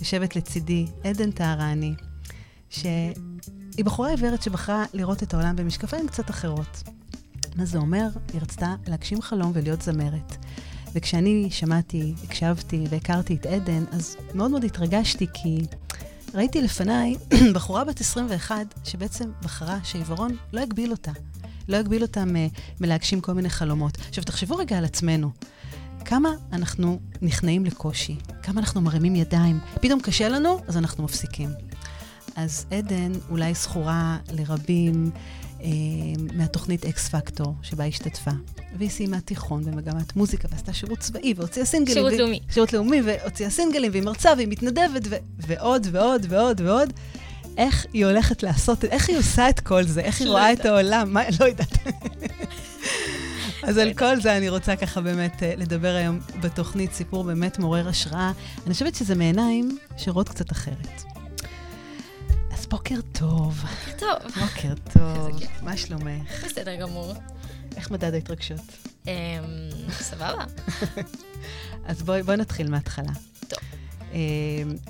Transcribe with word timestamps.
יושבת 0.00 0.36
לצידי 0.36 0.86
עדן 1.04 1.30
טהרני, 1.30 1.94
שהיא 2.70 3.84
בחורה 3.84 4.10
עיוורת 4.10 4.42
שבחרה 4.42 4.84
לראות 4.94 5.22
את 5.22 5.34
העולם 5.34 5.56
במשקפיים 5.56 6.08
קצת 6.08 6.30
אחרות. 6.30 6.82
מה 7.56 7.64
זה 7.64 7.78
אומר? 7.78 8.08
היא 8.32 8.40
רצתה 8.40 8.74
להגשים 8.86 9.22
חלום 9.22 9.52
ולהיות 9.54 9.82
זמרת. 9.82 10.36
וכשאני 10.94 11.48
שמעתי, 11.50 12.14
הקשבתי 12.24 12.84
והכרתי 12.90 13.34
את 13.34 13.46
עדן, 13.46 13.84
אז 13.92 14.16
מאוד 14.34 14.50
מאוד 14.50 14.64
התרגשתי, 14.64 15.26
כי 15.34 15.60
ראיתי 16.34 16.62
לפניי 16.62 17.16
בחורה 17.54 17.84
בת 17.84 18.00
21, 18.00 18.54
שבעצם 18.84 19.30
בחרה 19.42 19.78
שעיוורון 19.84 20.36
לא 20.52 20.60
יגביל 20.60 20.90
אותה. 20.90 21.12
לא 21.68 21.76
יגביל 21.76 22.02
אותה 22.02 22.24
מלהגשים 22.80 23.20
כל 23.20 23.32
מיני 23.32 23.50
חלומות. 23.50 23.98
עכשיו, 24.08 24.24
תחשבו 24.24 24.56
רגע 24.56 24.78
על 24.78 24.84
עצמנו. 24.84 25.30
כמה 26.04 26.30
אנחנו 26.52 26.98
נכנעים 27.22 27.64
לקושי, 27.64 28.16
כמה 28.42 28.60
אנחנו 28.60 28.80
מרימים 28.80 29.16
ידיים. 29.16 29.58
פתאום 29.80 30.00
קשה 30.00 30.28
לנו, 30.28 30.58
אז 30.68 30.76
אנחנו 30.76 31.04
מפסיקים. 31.04 31.48
אז 32.36 32.66
עדן 32.70 33.12
אולי 33.30 33.54
זכורה 33.54 34.18
לרבים 34.32 35.10
אה, 35.62 35.68
מהתוכנית 36.34 36.84
אקס 36.84 37.08
פקטור, 37.08 37.54
שבה 37.62 37.84
היא 37.84 37.90
השתתפה. 37.90 38.30
והיא 38.78 38.90
סיימה 38.90 39.20
תיכון 39.20 39.64
במגמת 39.64 40.16
מוזיקה, 40.16 40.48
ועשתה 40.50 40.72
שירות 40.72 40.98
צבאי, 40.98 41.34
והוציאה 41.36 41.66
סינגלים. 41.66 41.94
שירות 41.96 42.12
לאומי. 42.12 42.40
שירות 42.50 42.72
לאומי, 42.72 43.00
והוציאה 43.02 43.50
סינגלים, 43.50 43.90
והיא 43.92 44.02
מרצה, 44.02 44.30
והיא 44.36 44.48
מתנדבת, 44.48 45.02
ו- 45.04 45.16
ועוד 45.38 45.86
ועוד 45.92 46.26
ועוד 46.28 46.60
ועוד. 46.60 46.92
איך 47.56 47.86
היא 47.92 48.06
הולכת 48.06 48.42
לעשות, 48.42 48.84
איך 48.84 49.08
היא 49.08 49.18
עושה 49.18 49.48
את 49.48 49.60
כל 49.60 49.82
זה? 49.82 50.00
איך 50.00 50.20
היא 50.20 50.26
לא 50.26 50.32
רואה 50.32 50.52
את 50.52 50.66
העולם? 50.66 51.12
מה, 51.12 51.22
לא 51.40 51.44
יודעת. 51.44 51.78
אז 53.62 53.78
על 53.78 53.94
כל 53.94 54.20
זה 54.20 54.36
אני 54.36 54.48
רוצה 54.48 54.76
ככה 54.76 55.00
באמת 55.00 55.42
אה, 55.42 55.54
לדבר 55.56 55.94
היום 55.94 56.18
בתוכנית, 56.40 56.92
סיפור 56.92 57.24
באמת 57.24 57.58
מעורר 57.58 57.88
השראה. 57.88 58.32
אני 58.66 58.72
חושבת 58.72 58.94
שזה 58.94 59.14
מעיניים 59.14 59.78
שרואות 59.96 60.28
קצת 60.28 60.52
אחרת. 60.52 61.02
אז 62.50 62.66
בוקר 62.66 62.94
טוב. 63.12 63.64
טוב. 63.98 64.18
בוקר 64.40 64.74
טוב. 64.92 65.26
איזה 65.26 65.38
כיף. 65.38 65.62
מה 65.62 65.76
שלומך? 65.76 66.44
בסדר 66.44 66.76
גמור. 66.76 67.14
איך 67.76 67.90
מדד 67.90 68.14
ההתרגשות? 68.14 68.60
אמ, 69.06 69.12
סבבה. 69.90 70.44
אז 71.88 72.02
בואי 72.02 72.36
נתחיל 72.38 72.70
מההתחלה. 72.70 73.12
טוב. 73.48 73.58
אה, 74.12 74.18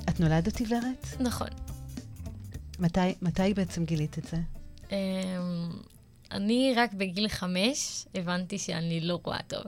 את 0.09 0.19
נולדת 0.19 0.59
עיוורת? 0.59 1.07
נכון. 1.19 1.47
מתי, 2.79 2.99
מתי 3.21 3.53
בעצם 3.53 3.85
גילית 3.85 4.17
את 4.17 4.27
זה? 4.31 4.37
אני 6.31 6.73
רק 6.77 6.93
בגיל 6.93 7.27
חמש 7.27 8.05
הבנתי 8.15 8.57
שאני 8.57 9.01
לא 9.01 9.19
רואה 9.23 9.39
טוב. 9.47 9.63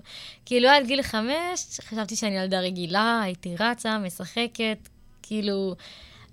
כאילו 0.45 0.69
עד 0.69 0.87
גיל 0.87 1.01
חמש 1.01 1.79
חשבתי 1.81 2.15
שאני 2.15 2.37
ילדה 2.37 2.59
רגילה, 2.59 3.21
הייתי 3.23 3.55
רצה, 3.59 3.97
משחקת, 3.97 4.89
כאילו 5.21 5.75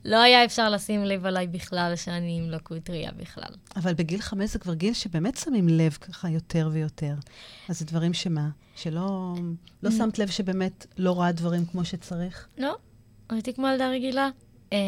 לא 0.04 0.22
היה 0.22 0.44
אפשר 0.44 0.70
לשים 0.70 1.04
לב 1.04 1.26
עליי 1.26 1.46
בכלל 1.46 1.96
שאני 1.96 2.38
עם 2.38 2.50
לקות 2.50 2.90
ראייה 2.90 3.12
בכלל. 3.12 3.54
אבל 3.76 3.94
בגיל 3.94 4.20
חמש 4.20 4.50
זה 4.50 4.58
כבר 4.58 4.74
גיל 4.74 4.94
שבאמת 4.94 5.36
שמים 5.36 5.68
לב 5.68 5.92
ככה 5.92 6.28
יותר 6.28 6.68
ויותר. 6.72 7.14
אז 7.68 7.78
זה 7.78 7.84
דברים 7.84 8.14
שמה? 8.14 8.48
שלא 8.76 9.34
לא 9.82 9.90
שמת 9.90 10.18
לב 10.18 10.28
שבאמת 10.30 10.86
לא 10.98 11.10
רואה 11.10 11.32
דברים 11.32 11.66
כמו 11.66 11.84
שצריך? 11.84 12.48
לא, 12.58 12.76
הייתי 13.30 13.54
כמו 13.54 13.68
ילדה 13.68 13.90
רגילה. 13.90 14.28
אמ, 14.72 14.78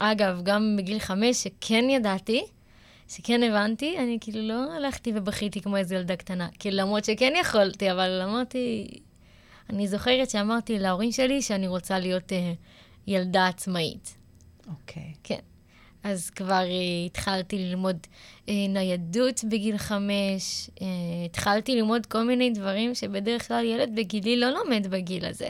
אגב, 0.00 0.40
גם 0.42 0.76
בגיל 0.78 0.98
חמש, 0.98 1.36
שכן 1.42 1.84
ידעתי, 1.90 2.44
שכן 3.10 3.42
הבנתי, 3.42 3.98
אני 3.98 4.18
כאילו 4.20 4.48
לא 4.48 4.72
הלכתי 4.76 5.12
ובכיתי 5.14 5.60
כמו 5.60 5.76
איזו 5.76 5.94
ילדה 5.94 6.16
קטנה. 6.16 6.48
כאילו, 6.58 6.76
למרות 6.76 7.04
שכן 7.04 7.32
יכולתי, 7.40 7.92
אבל 7.92 8.22
אמרתי... 8.24 8.88
אני 9.70 9.88
זוכרת 9.88 10.30
שאמרתי 10.30 10.78
להורים 10.78 11.12
שלי 11.12 11.42
שאני 11.42 11.68
רוצה 11.68 11.98
להיות 11.98 12.32
אה, 12.32 12.52
ילדה 13.06 13.46
עצמאית. 13.46 14.14
אוקיי. 14.68 15.12
כן. 15.22 15.38
אז 16.02 16.30
כבר 16.30 16.54
אה, 16.64 17.06
התחלתי 17.06 17.58
ללמוד 17.58 17.96
אה, 18.48 18.54
ניידות 18.68 19.44
בגיל 19.50 19.78
חמש, 19.78 20.70
אה, 20.82 20.86
התחלתי 21.24 21.76
ללמוד 21.76 22.06
כל 22.06 22.22
מיני 22.22 22.50
דברים 22.50 22.94
שבדרך 22.94 23.48
כלל 23.48 23.64
ילד 23.64 23.90
בגילי 23.94 24.36
לא 24.36 24.50
לומד 24.50 24.86
בגיל 24.86 25.24
הזה. 25.24 25.48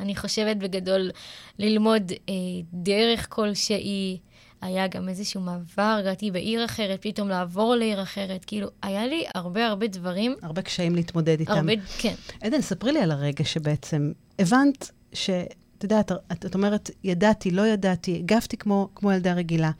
אני 0.00 0.16
חושבת 0.16 0.56
בגדול 0.56 1.10
ללמוד 1.58 2.12
אה, 2.28 2.34
דרך 2.72 3.26
כלשהי. 3.30 4.18
היה 4.62 4.86
גם 4.86 5.08
איזשהו 5.08 5.40
מעבר, 5.40 5.96
הגעתי 6.00 6.30
בעיר 6.30 6.64
אחרת, 6.64 6.98
פתאום 7.02 7.28
לעבור 7.28 7.74
לעיר 7.74 8.02
אחרת. 8.02 8.44
כאילו, 8.44 8.68
היה 8.82 9.06
לי 9.06 9.24
הרבה 9.34 9.66
הרבה 9.66 9.86
דברים. 9.86 10.34
הרבה 10.42 10.62
קשיים 10.62 10.94
להתמודד 10.94 11.40
איתם. 11.40 11.52
הרבה, 11.52 11.72
כן. 11.98 12.14
עדן, 12.40 12.60
ספרי 12.60 12.92
לי 12.92 13.00
על 13.00 13.10
הרגע 13.10 13.44
שבעצם 13.44 14.12
הבנת 14.38 14.90
ש... 15.12 15.30
את 15.78 15.84
יודעת, 15.84 16.12
את, 16.12 16.46
את 16.46 16.54
אומרת, 16.54 16.90
ידעתי, 17.04 17.50
לא 17.50 17.66
ידעתי, 17.66 18.16
הגבתי 18.16 18.56
כמו, 18.56 18.88
כמו 18.94 19.12
ילדה 19.12 19.32
רגילה. 19.32 19.70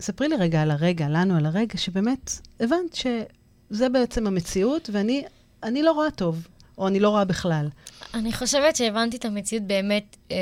ספרי 0.00 0.28
לי 0.28 0.36
רגע 0.36 0.62
על 0.62 0.70
הרגע, 0.70 1.08
לנו 1.08 1.36
על 1.36 1.46
הרגע, 1.46 1.78
שבאמת 1.78 2.30
הבנת 2.60 2.94
שזה 2.94 3.88
בעצם 3.88 4.26
המציאות, 4.26 4.90
ואני 4.92 5.24
אני 5.62 5.82
לא 5.82 5.92
רואה 5.92 6.10
טוב, 6.10 6.48
או 6.78 6.88
אני 6.88 7.00
לא 7.00 7.08
רואה 7.08 7.24
בכלל. 7.24 7.68
אני 8.14 8.32
חושבת 8.32 8.76
שהבנתי 8.76 9.16
את 9.16 9.24
המציאות 9.24 9.62
באמת, 9.62 10.16
אה, 10.30 10.36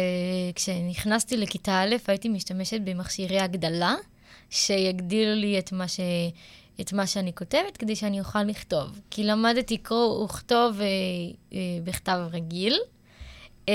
כשנכנסתי 0.55 1.37
לכיתה 1.37 1.83
א', 1.83 1.97
הייתי 2.07 2.29
משתמשת 2.29 2.81
במכשירי 2.81 3.41
הגדלה, 3.41 3.95
שיגדילו 4.51 5.35
לי 5.35 5.59
את 5.59 5.73
מה, 5.73 5.89
ש... 5.89 6.01
את 6.81 6.93
מה 6.93 7.07
שאני 7.07 7.35
כותבת, 7.35 7.77
כדי 7.77 7.97
שאני 7.97 8.21
אוכל 8.21 8.43
לכתוב. 8.43 9.01
כי 9.11 9.25
למדתי 9.25 9.77
קרוא 9.77 10.25
וכתוב 10.25 10.81
אה, 10.81 10.87
אה, 11.53 11.59
בכתב 11.85 12.19
רגיל. 12.33 12.79
אה, 13.69 13.75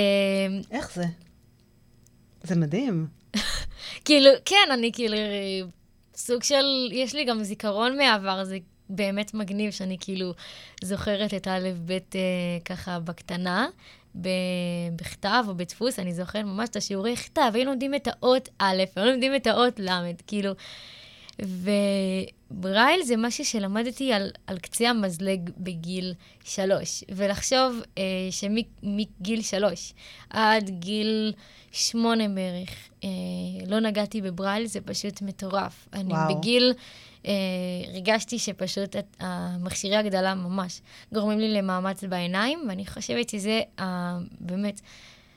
איך 0.70 0.94
זה? 0.94 1.04
זה 2.42 2.56
מדהים. 2.56 3.06
כאילו, 4.04 4.30
כן, 4.44 4.68
אני 4.72 4.92
כאילו, 4.92 5.16
אה, 5.16 5.60
סוג 6.14 6.42
של, 6.42 6.92
יש 6.92 7.14
לי 7.14 7.24
גם 7.24 7.42
זיכרון 7.42 7.96
מהעבר, 7.96 8.44
זה 8.44 8.58
באמת 8.90 9.34
מגניב 9.34 9.70
שאני 9.70 9.96
כאילו 10.00 10.32
זוכרת 10.82 11.34
את 11.34 11.46
האלף-בית 11.46 12.16
אה, 12.16 12.20
ככה 12.64 12.98
בקטנה, 13.00 13.66
ב- 14.20 14.28
בכתב 14.96 15.44
או 15.48 15.54
בדפוס, 15.54 15.98
אני 15.98 16.14
זוכרת 16.14 16.44
ממש 16.44 16.68
את 16.68 16.76
השיעורי 16.76 17.16
כתב, 17.16 17.50
היינו 17.54 17.70
לומדים 17.70 17.94
את 17.94 18.08
האות 18.08 18.48
א', 18.58 18.84
היינו 18.96 19.10
לומדים 19.10 19.34
את 19.34 19.46
האות 19.46 19.80
ל', 19.80 20.12
כאילו. 20.26 20.52
וברייל 22.50 23.02
זה 23.02 23.16
משהו 23.16 23.44
שלמדתי 23.44 24.12
על, 24.12 24.30
על 24.46 24.58
קצה 24.58 24.90
המזלג 24.90 25.50
בגיל 25.58 26.14
שלוש, 26.44 27.04
ולחשוב 27.08 27.80
אה, 27.98 28.02
שמגיל 28.30 29.42
שלוש 29.42 29.92
עד 30.30 30.70
גיל 30.70 31.32
שמונה 31.72 32.28
בערך 32.28 32.70
אה, 33.04 33.08
לא 33.66 33.80
נגעתי 33.80 34.22
בברייל, 34.22 34.66
זה 34.66 34.80
פשוט 34.80 35.22
מטורף. 35.22 35.88
אני 35.92 36.12
וואו. 36.12 36.38
בגיל... 36.38 36.74
אה, 37.26 37.32
הרגשתי 37.94 38.38
שפשוט 38.38 38.96
את- 38.96 39.16
המכשירי 39.20 39.96
הגדלה 39.96 40.34
ממש 40.34 40.80
גורמים 41.14 41.38
לי 41.38 41.52
למאמץ 41.54 42.04
בעיניים, 42.04 42.60
ואני 42.68 42.86
חושבת 42.86 43.28
שזה 43.28 43.60
אה, 43.78 44.18
באמת 44.40 44.80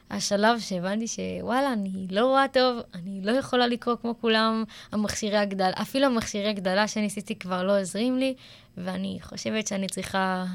השלב 0.10 0.60
שהבנתי 0.60 1.06
שוואלה, 1.08 1.74
אני 1.74 2.08
לא 2.10 2.26
רואה 2.26 2.46
טוב, 2.48 2.80
אני 2.94 3.20
לא 3.24 3.32
יכולה 3.32 3.68
לקרוא 3.68 3.96
כמו 4.02 4.14
כולם, 4.22 4.64
המכשירי 4.92 5.38
הגדלה, 5.38 5.72
אפילו 5.82 6.06
המכשירי 6.06 6.50
הגדלה 6.50 6.88
שניסיתי 6.88 7.36
כבר 7.40 7.64
לא 7.64 7.80
עוזרים 7.82 8.18
לי, 8.20 8.34
ואני 8.78 9.18
חושבת 9.22 9.68
שאני 9.68 9.88
צריכה 9.88 10.46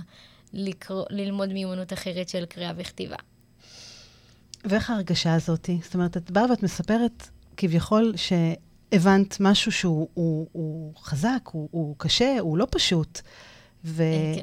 לקרוא, 0.53 1.05
ללמוד 1.11 1.53
מיומנות 1.53 1.93
אחרת 1.93 2.29
של 2.29 2.45
קריאה 2.47 2.73
וכתיבה. 2.77 3.17
ואיך 4.65 4.91
ההרגשה 4.91 5.35
הזאת? 5.35 5.71
זאת 5.83 5.95
אומרת, 5.95 6.17
את 6.17 6.31
באה 6.31 6.51
ואת 6.51 6.63
מספרת 6.63 7.29
כביכול 7.57 8.13
שהבנת 8.93 9.37
משהו 9.41 9.73
שהוא 9.73 10.09
הוא, 10.15 10.49
הוא 10.53 10.95
חזק, 10.97 11.49
הוא, 11.53 11.69
הוא 11.71 11.95
קשה, 11.99 12.37
הוא 12.41 12.59
לא 12.59 12.67
פשוט. 12.71 13.21
כן. 13.85 14.41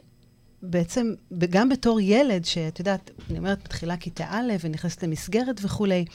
ובעצם, 0.64 1.14
גם 1.50 1.70
בתור 1.70 2.02
ילד, 2.02 2.46
שאת 2.46 2.80
יודעת, 2.80 3.12
אני 3.30 3.38
אומרת, 3.38 3.64
מתחילה 3.66 3.98
כיתה 3.98 4.26
א' 4.30 4.54
ונכנסת 4.62 5.04
למסגרת 5.04 5.60
וכולי, 5.62 6.06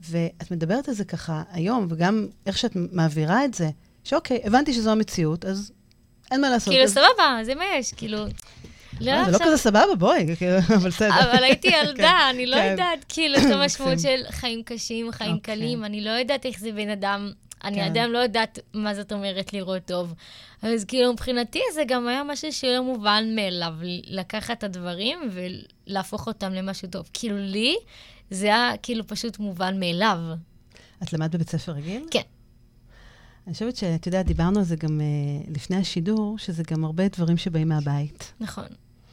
ואת 0.00 0.50
מדברת 0.50 0.88
על 0.88 0.94
זה 0.94 1.04
ככה 1.04 1.42
היום, 1.50 1.86
וגם 1.90 2.26
איך 2.46 2.58
שאת 2.58 2.72
מעבירה 2.92 3.44
את 3.44 3.54
זה, 3.54 3.70
שאוקיי, 4.04 4.40
הבנתי 4.44 4.72
שזו 4.72 4.90
המציאות, 4.90 5.44
אז 5.44 5.72
אין 6.30 6.40
מה 6.40 6.50
לעשות. 6.50 6.68
כאילו, 6.68 6.84
אז... 6.84 6.90
סבבה, 6.90 7.38
זה 7.44 7.54
מה 7.54 7.64
יש, 7.78 7.92
כאילו... 7.92 8.18
אה, 9.06 9.24
זה 9.24 9.30
לא 9.30 9.38
כזה 9.44 9.56
סבבה, 9.56 9.94
בואי, 9.98 10.26
כאילו, 10.38 10.58
אבל 10.58 10.90
בסדר. 10.90 11.32
אבל 11.32 11.44
הייתי 11.44 11.68
ילדה, 11.68 11.94
כן, 11.96 12.26
אני 12.30 12.46
לא 12.46 12.56
כן. 12.56 12.70
יודעת 12.70 13.04
כאילו 13.08 13.36
את 13.38 13.52
המשמעות. 13.52 14.00
של 14.04 14.20
חיים 14.30 14.62
קשים, 14.62 15.12
חיים 15.12 15.34
אוקיי. 15.34 15.56
קלים, 15.56 15.84
אני 15.84 16.00
לא 16.00 16.10
יודעת 16.10 16.46
איך 16.46 16.60
זה 16.60 16.72
בן 16.72 16.88
אדם, 16.88 17.32
אני 17.64 17.76
כן. 17.76 17.82
עדיין 17.82 18.10
לא 18.10 18.18
יודעת 18.18 18.58
מה 18.74 18.94
זאת 18.94 19.12
אומרת 19.12 19.52
לראות 19.52 19.84
טוב. 19.84 20.14
אז 20.62 20.84
כאילו, 20.84 21.12
מבחינתי 21.12 21.60
זה 21.74 21.82
גם 21.86 22.08
היה 22.08 22.24
משהו 22.24 22.52
שלא 22.52 22.82
מובן 22.82 23.24
מאליו, 23.34 23.74
לקחת 24.06 24.58
את 24.58 24.64
הדברים 24.64 25.18
ולהפוך 25.32 26.26
אותם 26.26 26.52
למשהו 26.52 26.88
טוב. 26.88 27.10
כאילו, 27.12 27.38
לי 27.38 27.76
זה 28.30 28.46
היה 28.46 28.72
כאילו 28.82 29.06
פשוט 29.06 29.38
מובן 29.38 29.80
מאליו. 29.80 30.18
את 31.02 31.12
למדת 31.12 31.34
בבית 31.34 31.50
ספר 31.50 31.72
רגיל? 31.72 32.06
כן. 32.10 32.22
אני 33.46 33.52
חושבת 33.52 33.76
שאת 33.76 34.06
יודעת, 34.06 34.26
דיברנו 34.26 34.58
על 34.58 34.64
זה 34.64 34.76
גם 34.76 35.00
uh, 35.00 35.50
לפני 35.54 35.76
השידור, 35.76 36.38
שזה 36.38 36.62
גם 36.70 36.84
הרבה 36.84 37.08
דברים 37.08 37.36
שבאים 37.36 37.68
מהבית. 37.68 38.32
נכון. 38.40 38.66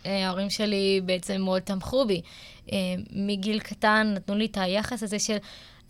אה, 0.05 0.27
ההורים 0.27 0.49
שלי 0.49 1.01
בעצם 1.05 1.41
מאוד 1.41 1.61
תמכו 1.61 2.05
בי. 2.05 2.21
אה, 2.71 2.77
מגיל 3.11 3.59
קטן 3.59 4.11
נתנו 4.15 4.35
לי 4.35 4.45
את 4.45 4.57
היחס 4.57 5.03
הזה 5.03 5.19
של, 5.19 5.37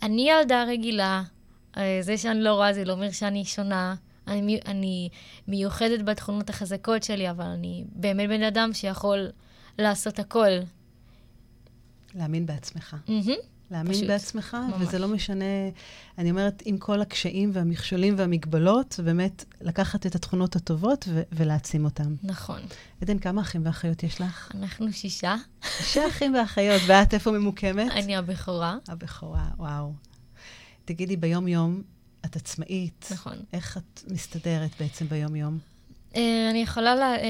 אני 0.02 0.30
ילדה 0.30 0.64
רגילה, 0.68 1.22
זה 2.00 2.18
שאני 2.18 2.40
לא 2.40 2.54
רואה 2.54 2.72
זה 2.72 2.84
לא 2.84 2.92
אומר 2.92 3.10
שאני 3.10 3.44
שונה. 3.44 3.94
אני, 4.26 4.60
אני 4.66 5.08
מיוחדת 5.48 6.02
בתכונות 6.04 6.50
החזקות 6.50 7.02
שלי, 7.02 7.30
אבל 7.30 7.44
אני 7.44 7.84
באמת 7.92 8.28
בן 8.28 8.42
אדם 8.42 8.70
שיכול 8.72 9.28
לעשות 9.78 10.18
הכל. 10.18 10.48
להאמין 12.14 12.46
בעצמך. 12.46 12.96
Mm-hmm. 13.06 13.30
להאמין 13.70 13.92
פשוט, 13.92 14.06
בעצמך, 14.06 14.56
ממש. 14.68 14.82
וזה 14.88 14.98
לא 14.98 15.08
משנה, 15.08 15.44
אני 16.18 16.30
אומרת, 16.30 16.62
עם 16.64 16.78
כל 16.78 17.00
הקשיים 17.00 17.50
והמכשולים 17.52 18.14
והמגבלות, 18.18 19.00
באמת 19.04 19.44
לקחת 19.60 20.06
את 20.06 20.14
התכונות 20.14 20.56
הטובות 20.56 21.04
ו- 21.08 21.22
ולהעצים 21.32 21.84
אותן. 21.84 22.14
נכון. 22.22 22.60
עדן, 23.02 23.18
כמה 23.18 23.40
אחים 23.40 23.66
ואחיות 23.66 24.02
יש 24.02 24.20
לך? 24.20 24.52
אנחנו 24.54 24.92
שישה. 24.92 25.36
שישה 25.78 26.08
אחים 26.08 26.34
ואחיות, 26.34 26.82
ואת 26.86 27.14
איפה 27.14 27.30
ממוקמת? 27.30 27.90
אני 27.92 28.16
הבכורה. 28.16 28.76
הבכורה, 28.88 29.48
וואו. 29.58 29.92
תגידי, 30.86 31.16
ביום-יום 31.16 31.82
את 32.24 32.36
עצמאית. 32.36 33.08
נכון. 33.10 33.36
איך 33.52 33.76
את 33.76 34.02
מסתדרת 34.08 34.70
בעצם 34.80 35.08
ביום-יום? 35.08 35.58
אה, 36.16 36.50
אני 36.50 36.62
יכולה, 36.62 36.94
לה, 36.94 37.16
אה, 37.16 37.22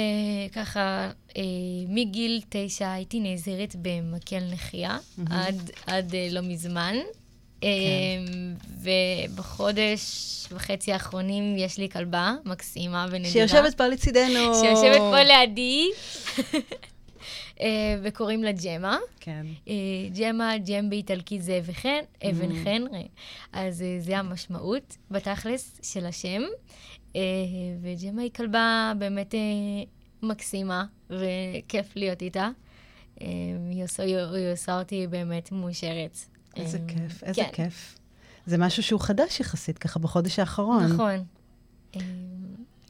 ככה, 0.53 1.11
אה, 1.37 1.43
מגיל 1.88 2.43
תשע 2.49 2.93
הייתי 2.93 3.20
נעזרת 3.20 3.76
במקל 3.82 4.41
נחייה, 4.53 4.99
מהמם. 5.19 5.32
עד, 5.32 5.70
עד 5.87 6.14
לא 6.31 6.41
מזמן. 6.41 6.97
אה, 7.62 7.69
ובחודש 8.82 10.02
וחצי 10.52 10.93
האחרונים 10.93 11.56
יש 11.59 11.79
לי 11.79 11.88
כלבה 11.88 12.35
מקסימה 12.44 13.06
ונדירה. 13.11 13.32
שיושבת 13.32 13.75
פה 13.75 13.87
לצידנו. 13.87 14.55
שיושבת 14.55 15.00
פה 15.00 15.23
לידי, 15.23 15.91
וקוראים 18.02 18.44
לה 18.44 18.52
ג'מה. 18.52 18.99
כן. 19.20 19.46
אה, 19.69 19.75
ג'מה, 20.19 20.52
ג'ם 20.58 20.90
באיטלקית 20.90 21.43
זה 21.43 21.58
אבן 21.58 21.73
חן, 21.73 21.99
אבן. 22.31 22.64
חן, 22.64 22.82
אה, 22.94 23.00
אז 23.52 23.82
אה, 23.82 23.96
זה 24.00 24.19
המשמעות 24.19 24.96
בתכלס 25.11 25.81
של 25.82 26.06
השם. 26.06 26.43
אה, 27.17 27.20
וג'מה 27.82 28.23
היא 28.23 28.31
כלבה 28.31 28.93
באמת 28.99 29.34
אה, 29.34 29.40
מקסימה, 30.23 30.84
וכיף 31.11 31.96
להיות 31.96 32.23
איתה. 32.23 32.49
אה, 33.20 33.26
היא 33.70 33.84
עושה- 33.84 34.02
היא 34.02 34.17
עושה 34.52 34.78
אותי 34.78 35.06
באמת 35.06 35.52
מאושרת. 35.52 36.19
איזה 36.56 36.78
אה, 36.78 36.94
כיף, 36.94 37.23
איזה 37.25 37.43
כן, 37.44 37.50
כיף. 37.52 37.99
זה 38.46 38.58
משהו 38.58 38.82
שהוא 38.82 39.00
חדש 39.00 39.40
יחסית, 39.40 39.78
ככה 39.78 39.99
בחודש 39.99 40.38
האחרון. 40.38 40.84
נכון. 40.84 41.25
אה, 41.96 42.00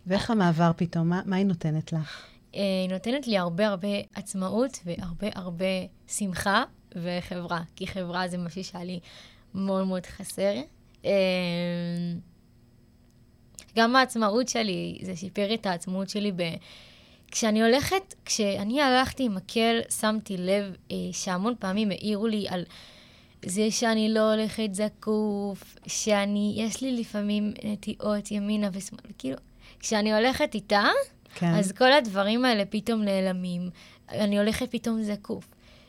ואיך 0.06 0.30
המעבר 0.30 0.70
פתאום? 0.76 1.08
מה, 1.08 1.20
מה 1.26 1.36
היא 1.36 1.46
נותנת 1.46 1.92
לך? 1.92 2.22
אה, 2.56 2.62
היא 2.82 2.90
נותנת 2.90 3.26
לי 3.26 3.38
הרבה 3.38 3.68
הרבה 3.68 3.88
עצמאות 4.14 4.78
והרבה 4.84 5.28
הרבה 5.34 5.64
שמחה 6.08 6.64
וחברה, 6.94 7.62
כי 7.76 7.86
חברה 7.86 8.28
זה 8.28 8.38
משהו 8.38 8.64
שהיה 8.64 8.84
לי 8.84 9.00
מאוד 9.54 9.86
מאוד 9.86 10.06
חסר. 10.06 10.54
אה, 11.04 11.10
גם 13.76 13.96
העצמאות 13.96 14.48
שלי, 14.48 14.98
זה 15.02 15.16
שיפר 15.16 15.54
את 15.54 15.66
העצמאות 15.66 16.08
שלי 16.08 16.32
ב... 16.32 16.42
כשאני 17.30 17.62
הולכת, 17.62 18.14
כשאני 18.24 18.82
הלכתי 18.82 19.22
עם 19.22 19.34
מקל, 19.34 19.80
שמתי 20.00 20.36
לב 20.36 20.76
אה, 20.90 20.96
שהמון 21.12 21.54
פעמים 21.58 21.90
העירו 21.90 22.26
לי 22.26 22.46
על 22.48 22.64
זה 23.46 23.70
שאני 23.70 24.14
לא 24.14 24.32
הולכת 24.32 24.68
זקוף, 24.72 25.76
שאני, 25.86 26.54
יש 26.56 26.80
לי 26.80 26.92
לפעמים 26.92 27.52
נטיעות 27.64 28.30
ימינה 28.30 28.68
ושמאלה, 28.72 29.08
כאילו, 29.18 29.36
כשאני 29.80 30.14
הולכת 30.14 30.54
איתה, 30.54 30.84
כן. 31.38 31.54
אז 31.54 31.72
כל 31.72 31.92
הדברים 31.92 32.44
האלה 32.44 32.64
פתאום 32.64 33.02
נעלמים. 33.02 33.70
אני 34.10 34.38
הולכת 34.38 34.70
פתאום 34.70 35.02
זקוף. 35.02 35.48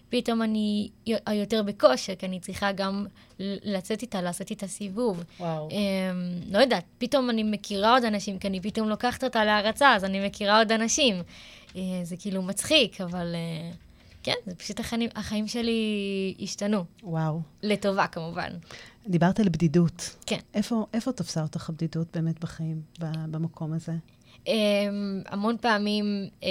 פתאום 0.09 0.41
אני 0.41 0.89
יותר 1.31 1.63
בכושר, 1.63 2.15
כי 2.15 2.25
אני 2.25 2.39
צריכה 2.39 2.71
גם 2.71 3.05
לצאת 3.39 4.01
איתה, 4.01 4.21
לעשות 4.21 4.49
איתה 4.49 4.67
סיבוב. 4.67 5.23
וואו. 5.39 5.69
אמ, 5.71 5.75
לא 6.51 6.59
יודעת, 6.59 6.83
פתאום 6.97 7.29
אני 7.29 7.43
מכירה 7.43 7.93
עוד 7.93 8.03
אנשים, 8.03 8.39
כי 8.39 8.47
אני 8.47 8.61
פתאום 8.61 8.89
לוקחת 8.89 9.23
אותה 9.23 9.45
להרצה, 9.45 9.95
אז 9.95 10.03
אני 10.03 10.27
מכירה 10.27 10.59
עוד 10.59 10.71
אנשים. 10.71 11.15
אה, 11.75 11.81
זה 12.03 12.15
כאילו 12.19 12.41
מצחיק, 12.41 13.01
אבל 13.01 13.35
אה, 13.35 13.71
כן, 14.23 14.35
זה 14.45 14.55
פשוט 14.55 14.79
החיים, 14.79 15.09
החיים 15.15 15.47
שלי 15.47 16.35
השתנו. 16.39 16.85
וואו. 17.03 17.41
לטובה, 17.63 18.07
כמובן. 18.07 18.49
דיברת 19.07 19.39
על 19.39 19.49
בדידות. 19.49 20.15
כן. 20.25 20.39
איפה, 20.53 20.85
איפה 20.93 21.11
תפסה 21.11 21.41
אותך 21.41 21.69
הבדידות 21.69 22.07
באמת 22.13 22.39
בחיים, 22.39 22.81
במקום 23.31 23.73
הזה? 23.73 23.93
אמ, 24.47 25.21
המון 25.25 25.57
פעמים, 25.61 26.27
אמ, 26.43 26.49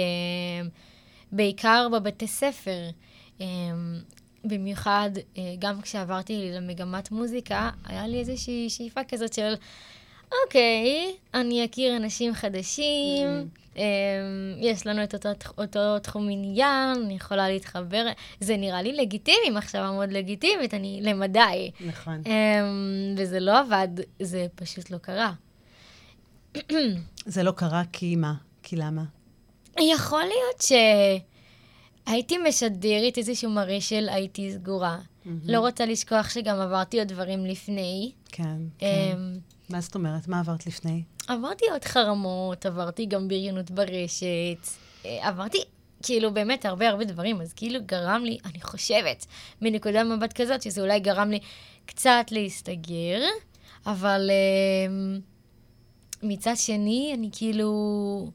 בעיקר 1.31 1.87
בבתי 1.93 2.27
ספר, 2.27 2.89
אמ, 3.41 3.99
במיוחד 4.43 5.09
אה, 5.37 5.55
גם 5.59 5.81
כשעברתי 5.81 6.49
למגמת 6.53 7.11
מוזיקה, 7.11 7.69
היה 7.85 8.07
לי 8.07 8.19
איזושהי 8.19 8.69
שאיפה 8.69 9.03
כזאת 9.03 9.33
של, 9.33 9.53
אוקיי, 10.45 11.15
אני 11.33 11.65
אכיר 11.65 11.97
אנשים 11.97 12.33
חדשים, 12.33 13.27
אמ, 13.75 13.81
יש 14.57 14.87
לנו 14.87 15.03
את 15.03 15.13
אותו, 15.13 15.29
אותו 15.57 15.99
תחום 15.99 16.29
עניין, 16.31 17.01
אני 17.05 17.13
יכולה 17.13 17.49
להתחבר, 17.49 18.05
זה 18.39 18.57
נראה 18.57 18.81
לי 18.81 18.93
לגיטימי, 18.93 19.49
מחשבה 19.51 19.91
מאוד 19.91 20.11
לגיטימית, 20.11 20.73
אני 20.73 20.99
למדי. 21.03 21.71
נכון. 21.85 22.23
וזה 23.17 23.39
לא 23.39 23.59
עבד, 23.59 23.87
זה 24.19 24.47
פשוט 24.55 24.91
לא 24.91 24.97
קרה. 24.97 25.33
זה 27.27 27.43
לא 27.43 27.51
קרה 27.51 27.83
כי 27.91 28.15
מה? 28.15 28.33
כי 28.63 28.75
למה? 28.75 29.03
יכול 29.79 30.23
להיות 30.23 30.61
שהייתי 32.05 32.37
משדרת 32.37 33.17
איזשהו 33.17 33.49
מראה 33.49 33.81
של 33.81 34.09
הייתי 34.09 34.51
סגורה. 34.51 34.97
לא 35.45 35.59
רוצה 35.59 35.85
לשכוח 35.85 36.29
שגם 36.29 36.59
עברתי 36.59 36.99
עוד 36.99 37.07
דברים 37.07 37.45
לפני. 37.45 38.11
כן, 38.25 38.57
כן. 38.77 38.87
אמ, 39.15 39.39
מה 39.69 39.81
זאת 39.81 39.95
אומרת? 39.95 40.27
מה 40.27 40.39
עברת 40.39 40.67
לפני? 40.67 41.03
עברתי 41.27 41.65
עוד 41.71 41.85
חרמות, 41.85 42.65
עברתי 42.65 43.05
גם 43.05 43.27
בריונות 43.27 43.71
ברשת, 43.71 44.67
אה, 45.05 45.27
עברתי 45.27 45.57
כאילו 46.03 46.33
באמת 46.33 46.65
הרבה 46.65 46.89
הרבה 46.89 47.05
דברים, 47.05 47.41
אז 47.41 47.53
כאילו 47.53 47.79
גרם 47.85 48.21
לי, 48.25 48.37
אני 48.45 48.61
חושבת, 48.61 49.25
מנקודת 49.61 50.05
מבט 50.05 50.41
כזאת, 50.41 50.61
שזה 50.61 50.81
אולי 50.81 50.99
גרם 50.99 51.31
לי 51.31 51.39
קצת 51.85 52.25
להסתגר, 52.31 53.21
אבל 53.85 54.29
אמ, 54.87 55.19
מצד 56.23 56.53
שני, 56.55 57.11
אני 57.13 57.29
כאילו, 57.31 58.31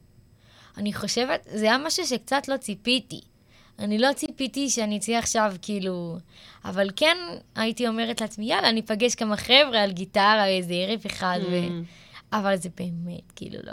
אני 0.76 0.92
חושבת, 0.92 1.48
זה 1.54 1.64
היה 1.64 1.78
משהו 1.78 2.06
שקצת 2.06 2.48
לא 2.48 2.56
ציפיתי. 2.56 3.20
אני 3.78 3.98
לא 3.98 4.12
ציפיתי 4.12 4.70
שאני 4.70 4.98
אצא 4.98 5.12
עכשיו, 5.12 5.54
כאילו... 5.62 6.18
אבל 6.64 6.90
כן, 6.96 7.16
הייתי 7.54 7.88
אומרת 7.88 8.20
לעצמי, 8.20 8.44
יאללה, 8.44 8.68
אני 8.68 8.80
אפגש 8.80 9.14
כמה 9.14 9.36
חבר'ה 9.36 9.82
על 9.82 9.92
גיטרה, 9.92 10.46
איזה 10.46 10.74
ערב 10.74 11.00
אחד, 11.06 11.38
ו... 11.50 11.54
אבל 12.32 12.56
זה 12.56 12.68
באמת, 12.76 13.32
כאילו, 13.36 13.58
לא... 13.64 13.72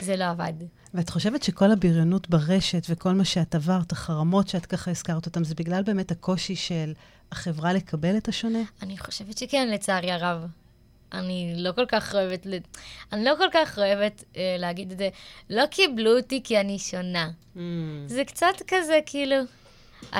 זה 0.00 0.16
לא 0.16 0.24
עבד. 0.24 0.52
ואת 0.94 1.10
חושבת 1.10 1.42
שכל 1.42 1.72
הבריונות 1.72 2.28
ברשת 2.28 2.86
וכל 2.88 3.12
מה 3.12 3.24
שאת 3.24 3.54
עברת, 3.54 3.92
החרמות 3.92 4.48
שאת 4.48 4.66
ככה 4.66 4.90
הזכרת 4.90 5.26
אותם, 5.26 5.44
זה 5.44 5.54
בגלל 5.54 5.82
באמת 5.82 6.10
הקושי 6.10 6.56
של 6.56 6.92
החברה 7.32 7.72
לקבל 7.72 8.16
את 8.16 8.28
השונה? 8.28 8.58
אני 8.82 8.98
חושבת 8.98 9.38
שכן, 9.38 9.68
לצערי 9.70 10.12
הרב. 10.12 10.46
אני 11.12 11.54
לא 11.56 11.72
כל 11.72 11.86
כך 11.86 12.14
אוהבת. 12.14 12.46
אני 13.12 13.24
לא 13.24 13.32
כל 13.38 13.48
כך 13.52 13.78
אוהבת 13.78 14.24
אה, 14.36 14.56
להגיד 14.58 14.92
את 14.92 14.98
זה. 14.98 15.08
לא 15.50 15.66
קיבלו 15.66 16.16
אותי 16.16 16.40
כי 16.44 16.60
אני 16.60 16.78
שונה. 16.78 17.30
זה 18.06 18.24
קצת 18.26 18.62
כזה, 18.66 18.98
כאילו, 19.06 19.36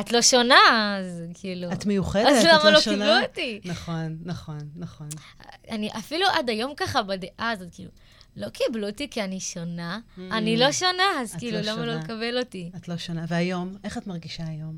את 0.00 0.12
לא 0.12 0.23
שונה, 0.23 0.57
אז 0.99 1.23
כאילו... 1.35 1.73
את 1.73 1.87
מיוחדת, 1.87 2.26
אז 2.28 2.45
את 2.45 2.50
למה 2.52 2.71
לא 2.71 2.80
שונה. 2.80 2.97
קיבלו 2.97 3.23
אותי? 3.28 3.61
נכון, 3.64 4.18
נכון, 4.25 4.59
נכון. 4.76 5.09
אני 5.71 5.90
אפילו 5.99 6.26
עד 6.28 6.50
היום 6.50 6.75
ככה 6.76 7.02
בדעה 7.02 7.50
הזאת, 7.50 7.68
כאילו, 7.75 7.90
לא 8.37 8.49
קיבלו 8.49 8.87
אותי 8.88 9.09
כי 9.11 9.23
אני 9.25 9.40
שונה, 9.40 9.99
אני 10.18 10.57
לא 10.57 10.73
שונה, 10.73 11.02
אז 11.21 11.37
כאילו, 11.38 11.61
לא 11.61 11.73
למה 11.73 11.87
לא 11.87 11.92
שונה. 11.92 12.04
לקבל 12.04 12.38
אותי? 12.38 12.71
את 12.76 12.88
לא 12.88 12.97
שונה. 12.97 13.25
והיום, 13.28 13.76
איך 13.85 13.99
את 13.99 14.07
מרגישה 14.07 14.45
היום? 14.47 14.76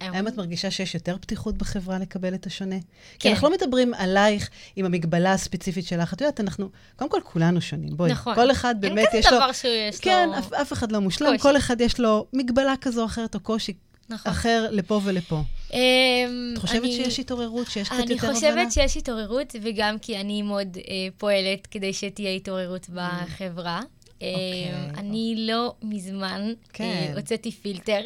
היום- 0.00 0.14
היום 0.14 0.28
את 0.28 0.36
מרגישה 0.36 0.70
שיש 0.70 0.94
יותר 0.94 1.16
פתיחות 1.20 1.58
בחברה 1.58 1.98
לקבל 1.98 2.34
את 2.34 2.46
השונה? 2.46 2.76
כי 2.80 2.84
כן. 3.18 3.30
אנחנו 3.30 3.48
לא 3.48 3.54
מדברים 3.56 3.94
עלייך 3.94 4.48
עם 4.76 4.84
המגבלה 4.84 5.32
הספציפית 5.32 5.86
שלך. 5.86 6.12
את 6.14 6.20
יודעת, 6.20 6.40
אנחנו, 6.40 6.68
קודם 6.96 7.10
כל, 7.10 7.20
כולנו 7.24 7.60
שונים. 7.60 7.96
בואי, 7.96 8.10
נכון. 8.10 8.34
כל 8.34 8.50
אחד 8.50 8.74
אין 8.84 8.94
באמת 8.94 9.08
כזה 9.08 9.18
יש 9.18 9.26
לו... 9.26 9.36
דבר 9.38 9.52
שיש 9.52 9.94
לו... 9.96 10.00
כן, 10.02 10.28
אף, 10.38 10.52
אף 10.52 10.72
אחד 10.72 10.92
לא 10.92 10.98
מושלם, 11.00 11.28
קושי. 11.30 11.42
כל 11.42 11.56
אחד 11.56 11.80
יש 11.80 12.00
לו 12.00 12.26
מגבלה 12.32 12.74
כזו 12.80 13.00
או 13.00 13.06
אחרת, 13.06 13.34
או 13.34 13.40
קושי 13.40 13.72
נכון. 14.08 14.32
אחר 14.32 14.68
לפה 14.70 15.00
ולפה. 15.04 15.40
אמ, 15.72 15.78
את 16.52 16.58
חושבת 16.58 16.82
אני- 16.82 16.92
שיש 16.92 17.20
התעוררות, 17.20 17.66
שיש 17.70 17.88
קצת 17.88 17.98
אני 18.00 18.12
יותר 18.12 18.26
הבנה? 18.26 18.34
חושבת 18.34 18.72
שיש 18.72 18.96
התעוררות, 18.96 19.54
וגם 19.62 19.98
כי 19.98 20.20
אני 20.20 20.42
מאוד 20.42 20.76
אה, 20.76 20.82
פועלת 21.18 21.66
כדי 21.66 21.92
שתהיה 21.92 22.30
התעוררות 22.30 22.86
Mm. 22.86 22.92
בחברה. 22.94 23.80
אה, 24.22 24.28
אוקיי, 24.28 25.00
אני 25.00 25.34
לא 25.38 25.74
מזמן 25.82 26.52
כן. 26.72 26.84
אה, 26.84 27.12
הוצאתי 27.16 27.52
פילטר. 27.52 28.00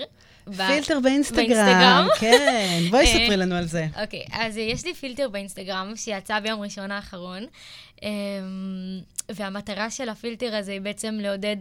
ב- 0.46 0.66
פילטר 0.66 1.00
באינסטגרם. 1.00 2.06
כן. 2.20 2.82
בואי 2.90 3.06
אה, 3.06 3.06
ספרי 3.06 3.36
לנו 3.36 3.54
על 3.54 3.64
זה. 3.64 3.86
אוקיי, 4.02 4.24
אז 4.32 4.56
יש 4.56 4.84
לי 4.84 4.94
פילטר 4.94 5.28
באינסטגרם 5.28 5.92
שיצא 5.96 6.40
ביום 6.40 6.60
ראשון 6.62 6.90
האחרון, 6.90 7.46
אמ, 8.02 8.08
והמטרה 9.28 9.90
של 9.90 10.08
הפילטר 10.08 10.56
הזה 10.56 10.72
היא 10.72 10.80
בעצם 10.80 11.14
לעודד 11.20 11.56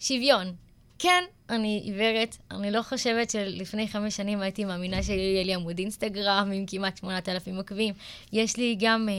שוויון. 0.00 0.52
כן, 0.98 1.24
אני 1.50 1.80
עיוורת. 1.84 2.36
אני 2.50 2.70
לא 2.70 2.82
חושבת 2.82 3.30
שלפני 3.30 3.88
חמש 3.88 4.16
שנים 4.16 4.40
הייתי 4.40 4.64
מאמינה 4.64 5.02
שיהיה 5.02 5.44
לי 5.44 5.54
עמוד 5.54 5.78
אינסטגרם 5.78 6.50
עם 6.54 6.66
כמעט 6.66 6.96
8,000 6.96 7.56
עוקבים. 7.56 7.94
יש 8.32 8.56
לי 8.56 8.76
גם 8.80 9.08
אה, 9.08 9.14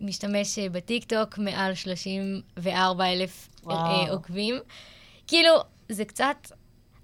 משתמש 0.00 0.58
אה, 0.58 0.68
בטיקטוק, 0.68 1.38
מעל 1.38 1.74
34,000 1.74 3.48
אה, 3.70 4.10
עוקבים. 4.10 4.54
כאילו, 5.26 5.52
זה 5.88 6.04
קצת... 6.04 6.36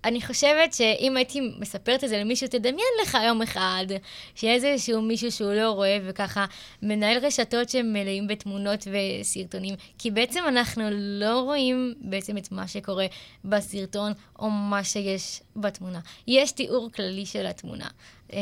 אני 0.08 0.22
חושבת 0.22 0.72
שאם 0.72 1.16
הייתי 1.16 1.40
מספרת 1.58 2.04
את 2.04 2.08
זה 2.08 2.18
למישהו, 2.18 2.48
תדמיין 2.48 2.88
לך 3.02 3.18
יום 3.26 3.42
אחד 3.42 3.86
שיהיה 4.34 4.54
איזשהו 4.54 5.02
מישהו 5.02 5.32
שהוא 5.32 5.52
לא 5.52 5.70
רואה 5.70 5.98
וככה 6.04 6.46
מנהל 6.82 7.18
רשתות 7.26 7.68
שמלאים 7.68 8.26
בתמונות 8.26 8.88
וסרטונים, 8.92 9.74
כי 9.98 10.10
בעצם 10.10 10.40
אנחנו 10.48 10.82
לא 10.92 11.40
רואים 11.40 11.94
בעצם 12.00 12.38
את 12.38 12.52
מה 12.52 12.68
שקורה 12.68 13.06
בסרטון 13.44 14.12
או 14.38 14.50
מה 14.50 14.84
שיש 14.84 15.40
בתמונה. 15.56 16.00
יש 16.26 16.52
תיאור 16.52 16.90
כללי 16.94 17.26
של 17.26 17.46
התמונה. 17.46 17.88
אמ, 18.32 18.38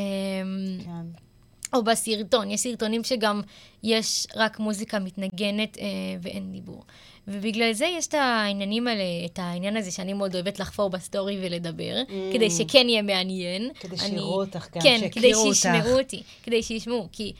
כן. 0.85 1.26
או 1.77 1.85
בסרטון, 1.85 2.51
יש 2.51 2.61
סרטונים 2.61 3.05
שגם 3.05 3.43
יש 3.83 4.27
רק 4.37 4.59
מוזיקה 4.59 4.99
מתנגנת 4.99 5.79
אה, 5.79 5.85
ואין 6.23 6.53
דיבור. 6.53 6.85
ובגלל 7.29 7.73
זה 7.73 7.87
יש 7.99 8.07
את 8.07 8.15
העניינים 8.15 8.89
האלה, 8.89 9.03
את 9.25 9.39
העניין 9.39 9.77
הזה 9.77 9.91
שאני 9.91 10.13
מאוד 10.13 10.35
אוהבת 10.35 10.61
לחפור 10.61 10.91
בסטורי 10.91 11.39
ולדבר, 11.43 11.95
mm. 12.07 12.11
כדי 12.33 12.51
שכן 12.51 12.89
יהיה 12.89 13.03
מעניין. 13.03 13.71
כדי 13.81 13.97
שיראו 13.99 14.43
אותך 14.43 14.67
גם, 14.75 14.83
כן, 14.83 15.09
כדי 15.13 15.33
שישמעו 15.35 15.99
אותי, 15.99 16.23
כדי 16.43 16.63
שישמעו. 16.63 17.09
כי 17.13 17.33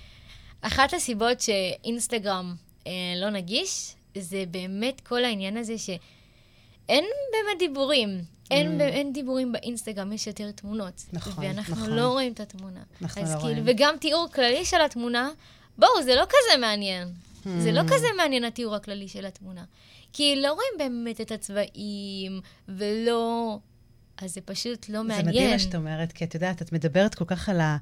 אחת 0.61 0.95
הסיבות 0.95 1.41
שאינסטגרם 1.41 2.55
אה, 2.87 2.93
לא 3.17 3.31
נגיש, 3.31 3.95
זה 4.15 4.45
באמת 4.51 5.01
כל 5.01 5.25
העניין 5.25 5.57
הזה 5.57 5.79
שאין 5.79 7.05
באמת 7.33 7.59
דיבורים. 7.59 8.36
אין, 8.51 8.81
mm. 8.81 8.83
אין 8.83 9.13
דיבורים 9.13 9.53
באינסטגרם, 9.53 10.13
יש 10.13 10.27
יותר 10.27 10.51
תמונות. 10.51 11.05
נכון, 11.13 11.45
ואנחנו 11.45 11.75
נכון. 11.75 11.91
לא 11.91 12.09
רואים 12.09 12.33
את 12.33 12.41
התמונה. 12.41 12.81
אנחנו 13.03 13.23
לא 13.23 13.27
כאילו, 13.27 13.41
רואים. 13.41 13.63
וגם 13.67 13.95
תיאור 14.01 14.29
כללי 14.35 14.65
של 14.65 14.81
התמונה, 14.81 15.31
בואו, 15.79 16.03
זה 16.03 16.15
לא 16.15 16.25
כזה 16.25 16.61
מעניין. 16.61 17.09
זה 17.59 17.73
לא 17.73 17.81
hmm. 17.81 17.93
כזה 17.95 18.07
מעניין 18.17 18.45
התיאור 18.45 18.75
הכללי 18.75 19.09
של 19.09 19.27
התמונה. 19.27 19.65
כי 20.13 20.37
לא 20.37 20.53
רואים 20.53 20.73
באמת 20.79 21.21
את 21.21 21.33
הצבעים, 21.33 22.41
ולא... 22.69 23.59
אז 24.19 24.35
זה 24.35 24.41
פשוט 24.41 24.89
לא 24.89 25.05
מעניין. 25.05 25.25
זה 25.25 25.31
מדהים 25.31 25.51
מה 25.51 25.59
שאת 25.59 25.75
אומרת, 25.75 26.13
כי 26.13 26.25
את 26.25 26.35
יודעת, 26.35 26.63
את 26.63 26.73
מדברת 26.73 27.15
כל 27.15 27.25
כך 27.25 27.49
על 27.49 27.61
ה... 27.61 27.77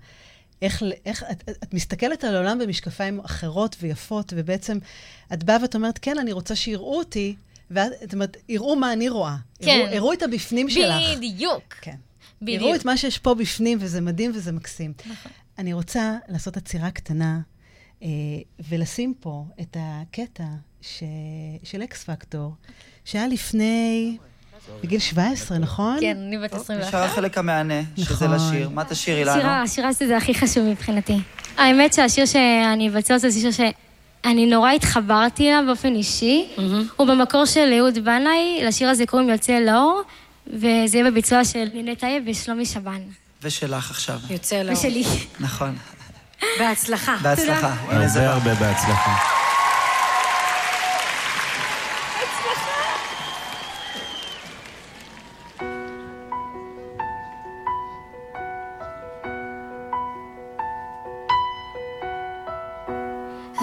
איך, 0.63 0.83
איך 1.07 1.25
את, 1.31 1.49
את 1.49 1.75
מסתכלת 1.75 2.25
על 2.25 2.37
העולם 2.37 2.59
במשקפיים 2.59 3.21
אחרות 3.21 3.77
ויפות, 3.81 4.33
ובעצם 4.37 4.79
את 5.33 5.45
באה 5.45 5.57
ואת 5.63 5.75
אומרת, 5.75 5.99
כן, 6.03 6.19
אני 6.19 6.33
רוצה 6.33 6.57
שיראו 6.57 6.99
אותי, 6.99 7.37
ואת 7.71 8.13
אומרת, 8.13 8.37
יראו 8.49 8.77
מה 8.77 8.93
אני 8.93 9.09
רואה. 9.09 9.37
כן. 9.59 9.71
יראו, 9.71 9.95
יראו 9.95 10.13
את 10.13 10.23
הבפנים 10.23 10.71
שלך. 10.71 10.95
בדיוק. 11.17 11.75
כן. 11.81 11.97
בדיוק. 12.43 12.63
יראו 12.63 12.75
את 12.75 12.85
מה 12.85 12.97
שיש 12.97 13.19
פה 13.19 13.35
בפנים, 13.35 13.79
וזה 13.81 14.01
מדהים 14.01 14.33
וזה 14.35 14.53
מקסים. 14.53 14.93
נכון. 15.07 15.33
אני 15.59 15.73
רוצה 15.73 16.17
לעשות 16.29 16.57
עצירה 16.57 16.91
קטנה 16.91 17.41
אה, 18.03 18.09
ולשים 18.69 19.15
פה 19.21 19.45
את 19.61 19.77
הקטע 19.81 20.45
ש... 20.81 21.03
של 21.63 21.83
אקס 21.83 22.05
פקטור, 22.05 22.55
שהיה 23.05 23.29
לפני... 23.29 24.17
בגיל 24.83 25.01
17, 25.01 25.59
נכון? 25.59 25.97
כן, 26.01 26.17
אני 26.17 26.39
בת 26.39 26.55
21. 26.55 26.89
נשאר 26.89 27.03
החלק 27.03 27.39
המהנה, 27.39 27.83
שזה 27.97 28.29
נכון. 28.29 28.49
לשיר. 28.49 28.69
מה 28.69 28.85
תשאירי 28.85 29.25
לנו? 29.25 29.41
שירה, 29.41 29.63
השירה 29.63 29.93
זה 29.93 30.17
הכי 30.17 30.35
חשוב 30.35 30.65
מבחינתי. 30.65 31.17
האמת 31.57 31.93
שהשיר 31.93 32.27
שאני 32.27 32.89
אבצע 32.89 33.15
אותו 33.15 33.29
זה 33.29 33.53
שיר 33.53 33.73
שאני 34.25 34.47
נורא 34.47 34.71
התחברתי 34.71 35.49
אליו 35.49 35.63
באופן 35.67 35.95
אישי. 35.95 36.47
הוא 36.97 37.07
במקור 37.07 37.45
של 37.45 37.73
אהוד 37.79 37.99
בנאי, 37.99 38.61
לשיר 38.63 38.89
הזה 38.89 39.07
קוראים 39.07 39.29
יוצא 39.29 39.53
לאור, 39.53 40.03
וזה 40.47 40.99
יהיה 40.99 41.11
בביצוע 41.11 41.45
של 41.45 41.65
נינט 41.75 41.99
טייב 41.99 42.25
ושלומי 42.27 42.67
שבן. 42.67 43.01
ושלך 43.43 43.91
עכשיו. 43.91 44.19
יוצא 44.31 44.63
לאור. 44.63 44.79
ושלי. 44.79 45.05
נכון. 45.41 45.77
בהצלחה. 46.59 47.17
בהצלחה. 47.23 47.75
הרבה 47.89 48.31
הרבה 48.33 48.55
בהצלחה. 48.55 49.44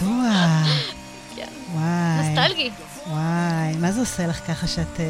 ביצוע. 0.00 0.62
כן. 1.36 1.48
וואי. 1.72 2.28
נוסטלגי. 2.28 2.70
וואי, 3.06 3.76
מה 3.80 3.92
זה 3.92 4.00
עושה 4.00 4.26
לך 4.26 4.46
ככה 4.46 4.66
שאת 4.66 4.96
uh, 4.96 5.00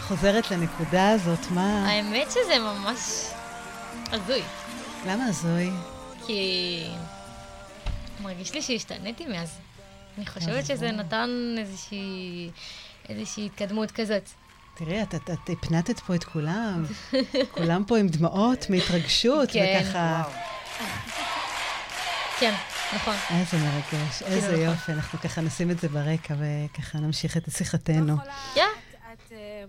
חוזרת 0.00 0.50
לנקודה 0.50 1.10
הזאת? 1.10 1.50
מה? 1.50 1.88
האמת 1.88 2.30
שזה 2.30 2.58
ממש 2.58 3.00
הזוי. 4.12 4.42
למה 5.06 5.24
הזוי? 5.24 5.70
כי 6.26 6.82
מרגיש 8.22 8.54
לי 8.54 8.62
שהשתניתי 8.62 9.26
מאז. 9.26 9.58
אני 10.18 10.26
חושבת 10.26 10.66
שזה 10.66 10.90
בוא. 10.90 10.96
נתן 10.96 11.54
איזושהי, 11.58 12.50
איזושהי 13.08 13.46
התקדמות 13.46 13.90
כזאת. 13.90 14.30
תראי, 14.74 15.02
את, 15.02 15.14
את, 15.14 15.30
את 15.30 15.50
הפנטת 15.50 16.00
פה 16.00 16.14
את 16.14 16.24
כולם. 16.24 16.84
כולם 17.50 17.84
פה 17.84 17.98
עם 17.98 18.08
דמעות 18.08 18.70
מהתרגשות, 18.70 19.48
כן. 19.52 19.80
וככה... 19.84 20.22
וואו. 20.26 21.20
כן, 22.40 22.54
נכון. 22.94 23.14
איזה 23.30 23.56
מרגש, 23.56 24.22
איזה 24.22 24.52
נכון. 24.52 24.60
יופי. 24.60 24.92
אנחנו 24.92 25.18
ככה 25.18 25.40
נשים 25.40 25.70
את 25.70 25.78
זה 25.78 25.88
ברקע 25.88 26.34
וככה 26.38 26.98
נמשיך 26.98 27.36
את 27.36 27.50
שיחתנו. 27.50 28.16
כן. 28.54 28.60
אה, 29.32 29.64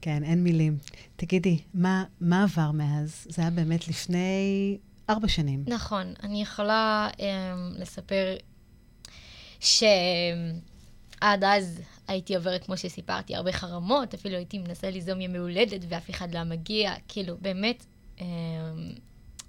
כן, 0.00 0.24
אין 0.24 0.44
מילים. 0.44 0.78
תגידי, 1.16 1.58
מה, 1.74 2.04
מה 2.20 2.42
עבר 2.42 2.70
מאז? 2.70 3.26
זה 3.30 3.42
היה 3.42 3.50
באמת 3.50 3.88
לפני 3.88 4.78
ארבע 5.10 5.28
שנים. 5.28 5.64
נכון, 5.66 6.14
אני 6.22 6.42
יכולה 6.42 7.08
um, 7.16 7.20
לספר 7.78 8.36
שעד 9.60 11.44
אז 11.44 11.80
הייתי 12.08 12.36
עוברת, 12.36 12.64
כמו 12.64 12.76
שסיפרתי, 12.76 13.34
הרבה 13.34 13.52
חרמות, 13.52 14.14
אפילו 14.14 14.36
הייתי 14.36 14.58
מנסה 14.58 14.90
ליזום 14.90 15.20
ימי 15.20 15.38
הולדת 15.38 15.80
ואף 15.88 16.10
אחד 16.10 16.34
לא 16.34 16.44
מגיע. 16.44 16.94
כאילו, 17.08 17.36
באמת, 17.40 17.84
um, 18.18 18.22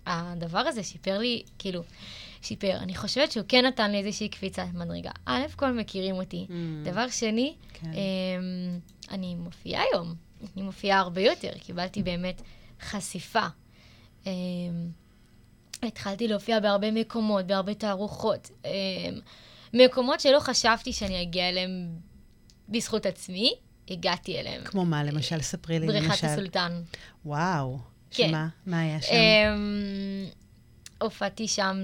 הדבר 0.06 0.60
הזה 0.60 0.84
שיפר 0.84 1.18
לי, 1.18 1.44
כאילו, 1.60 1.84
שיפר. 2.42 2.78
אני 2.78 2.96
חושבת 2.96 3.32
שהוא 3.32 3.46
כן 3.48 3.66
נתן 3.66 3.92
לי 3.92 3.98
איזושהי 3.98 4.30
קפיצת 4.30 4.66
מדרגה. 4.74 5.12
א', 5.26 5.42
כל 5.56 5.72
מכירים 5.72 6.16
אותי. 6.16 6.46
Mm. 6.50 6.54
דבר 6.86 7.08
שני, 7.10 7.56
כן. 7.74 7.92
um, 7.92 9.12
אני 9.12 9.36
מופיעה 9.36 9.84
היום. 9.92 10.16
אני 10.56 10.64
מופיעה 10.64 11.00
הרבה 11.00 11.22
יותר. 11.22 11.52
קיבלתי 11.60 12.04
באמת 12.04 12.42
חשיפה. 12.82 13.48
Um, 14.24 14.28
התחלתי 15.88 16.28
להופיע 16.28 16.60
בהרבה 16.60 16.92
מקומות, 16.92 17.48
בהרבה 17.48 17.74
תערוכות. 17.74 18.50
אמ, 18.66 18.72
מקומות 19.74 20.20
שלא 20.20 20.40
חשבתי 20.40 20.94
שאני 20.94 21.22
אגיע 21.22 21.50
אליהם 21.50 21.90
בזכות 22.70 23.06
עצמי, 23.06 23.54
הגעתי 23.90 24.40
אליהם. 24.40 24.64
כמו 24.64 24.86
מה, 24.86 25.04
למשל, 25.04 25.42
ספרי 25.42 25.80
לי, 25.80 25.88
למשל. 25.88 26.08
בריכת 26.08 26.24
הסולטן. 26.24 26.82
וואו. 27.26 27.93
כן. 28.14 28.28
שמה? 28.30 28.48
מה 28.66 28.80
היה 28.82 29.02
שם? 29.02 29.14
אמ, 29.14 30.26
הופעתי 31.02 31.48
שם 31.48 31.78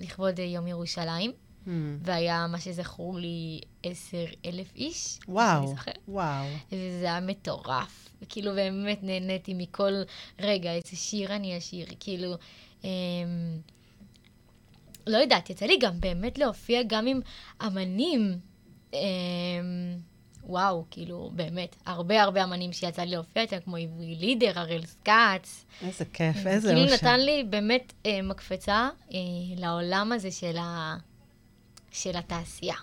לכבוד 0.00 0.38
יום 0.38 0.66
ירושלים, 0.66 1.32
Hmm. 1.66 1.68
והיה 2.00 2.46
מה 2.46 2.60
שזכור 2.60 3.18
לי 3.18 3.60
עשר 3.82 4.24
אלף 4.46 4.74
איש. 4.76 5.18
וואו. 5.28 5.74
וואו. 6.08 6.44
וזה 6.72 7.04
היה 7.06 7.20
מטורף. 7.20 8.08
כאילו, 8.28 8.54
באמת 8.54 8.98
נהניתי 9.02 9.54
מכל 9.54 9.92
רגע, 10.40 10.72
איזה 10.72 10.96
שיר 10.96 11.36
אני 11.36 11.58
אשיר, 11.58 11.86
כאילו... 12.00 12.34
אמ, 12.84 12.88
לא 15.06 15.16
יודעת, 15.18 15.50
יצא 15.50 15.66
לי 15.66 15.78
גם 15.80 16.00
באמת 16.00 16.38
להופיע 16.38 16.82
גם 16.86 17.06
עם 17.06 17.20
אמנים. 17.66 18.38
אמ, 18.92 18.98
וואו, 20.46 20.84
כאילו, 20.90 21.30
באמת, 21.34 21.76
הרבה 21.86 22.22
הרבה 22.22 22.44
אמנים 22.44 22.72
שיצא 22.72 23.02
לי 23.02 23.10
להופיע 23.10 23.42
איתם, 23.42 23.56
כמו 23.64 23.76
עברי 23.76 24.14
לידר, 24.14 24.58
הראל 24.58 24.86
סקאץ. 24.86 25.64
איזה 25.82 26.04
כיף, 26.04 26.46
איזה 26.46 26.68
כאילו 26.68 26.82
אושר. 26.82 26.94
נתן 26.94 27.20
לי 27.20 27.44
באמת 27.50 27.92
אה, 28.06 28.22
מקפצה 28.22 28.88
אה, 29.12 29.18
לעולם 29.56 30.12
הזה 30.12 30.30
של, 30.30 30.56
ה... 30.56 30.96
של 31.92 32.16
התעשייה. 32.16 32.74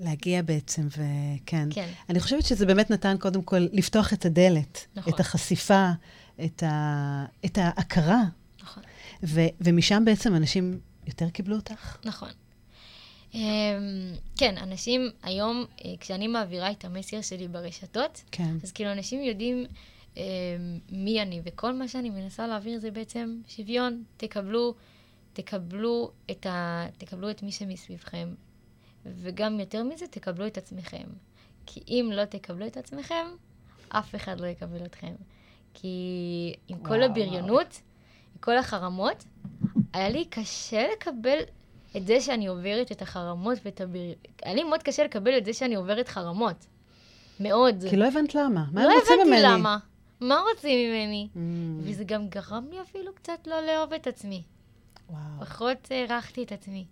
להגיע 0.00 0.42
בעצם, 0.42 0.86
וכן. 0.88 1.68
כן. 1.70 1.88
אני 2.08 2.20
חושבת 2.20 2.44
שזה 2.44 2.66
באמת 2.66 2.90
נתן 2.90 3.16
קודם 3.20 3.42
כל 3.42 3.66
לפתוח 3.72 4.12
את 4.12 4.24
הדלת, 4.24 4.86
נכון. 4.96 5.12
את 5.12 5.20
החשיפה, 5.20 5.90
את, 6.44 6.62
ה... 6.62 7.24
את 7.44 7.58
ההכרה, 7.58 8.22
נכון. 8.62 8.82
ו... 9.22 9.40
ומשם 9.60 10.02
בעצם 10.04 10.34
אנשים 10.34 10.80
יותר 11.06 11.30
קיבלו 11.30 11.56
אותך. 11.56 11.96
נכון. 12.04 12.28
אמ, 13.34 13.40
כן, 14.36 14.58
אנשים 14.58 15.10
היום, 15.22 15.64
אה, 15.84 15.94
כשאני 16.00 16.26
מעבירה 16.26 16.70
את 16.70 16.84
המסר 16.84 17.20
שלי 17.20 17.48
ברשתות, 17.48 18.22
כן. 18.30 18.56
אז 18.62 18.72
כאילו 18.72 18.92
אנשים 18.92 19.22
יודעים 19.22 19.66
אמ, 20.16 20.22
מי 20.90 21.22
אני, 21.22 21.40
וכל 21.44 21.72
מה 21.72 21.88
שאני 21.88 22.10
מנסה 22.10 22.46
להעביר 22.46 22.78
זה 22.78 22.90
בעצם 22.90 23.40
שוויון. 23.48 24.02
תקבלו, 24.16 24.74
תקבלו 25.32 26.10
את, 26.30 26.46
ה, 26.46 26.86
תקבלו 26.98 27.30
את 27.30 27.42
מי 27.42 27.52
שמסביבכם, 27.52 28.34
וגם 29.06 29.60
יותר 29.60 29.82
מזה, 29.82 30.06
תקבלו 30.06 30.46
את 30.46 30.58
עצמכם. 30.58 31.06
כי 31.66 31.80
אם 31.88 32.10
לא 32.12 32.24
תקבלו 32.24 32.66
את 32.66 32.76
עצמכם, 32.76 33.26
אף 33.88 34.14
אחד 34.14 34.40
לא 34.40 34.46
יקבל 34.46 34.84
אתכם. 34.84 35.12
כי 35.74 36.54
עם 36.68 36.78
כל 36.78 36.88
וואו, 36.88 37.02
הבריונות, 37.02 37.80
עם 38.34 38.40
כל 38.40 38.58
החרמות, 38.58 39.24
היה 39.92 40.08
לי 40.08 40.24
קשה 40.24 40.86
לקבל 40.92 41.38
את 41.96 42.06
זה 42.06 42.20
שאני 42.20 42.46
עוברת 42.46 42.92
את 42.92 43.02
החרמות 43.02 43.58
ואת 43.64 43.80
הבריונות. 43.80 44.18
היה 44.42 44.54
לי 44.54 44.64
מאוד 44.64 44.82
קשה 44.82 45.04
לקבל 45.04 45.38
את 45.38 45.44
זה 45.44 45.52
שאני 45.52 45.74
עוברת 45.74 46.08
חרמות. 46.08 46.66
מאוד. 47.40 47.84
כי 47.90 47.96
לא 47.96 48.08
הבנת 48.08 48.34
למה. 48.34 48.64
מה 48.72 48.84
לא 48.84 48.90
הם 48.90 48.98
רוצים 48.98 49.18
ממני? 49.26 49.38
הבנתי 49.38 49.58
למה. 49.58 49.78
מה 50.20 50.40
רוצים 50.50 50.90
ממני? 50.90 51.28
Mm, 51.34 51.38
וזה 51.82 52.04
גם 52.04 52.28
גרם 52.28 52.66
לי 52.70 52.80
אפילו 52.80 53.14
קצת 53.14 53.46
לא 53.46 53.60
לאהוב 53.60 53.92
את 53.92 54.06
עצמי. 54.06 54.42
וואו, 55.10 55.20
פחות 55.40 55.88
הערכתי 55.90 56.42
את 56.42 56.52
עצמי. 56.52 56.84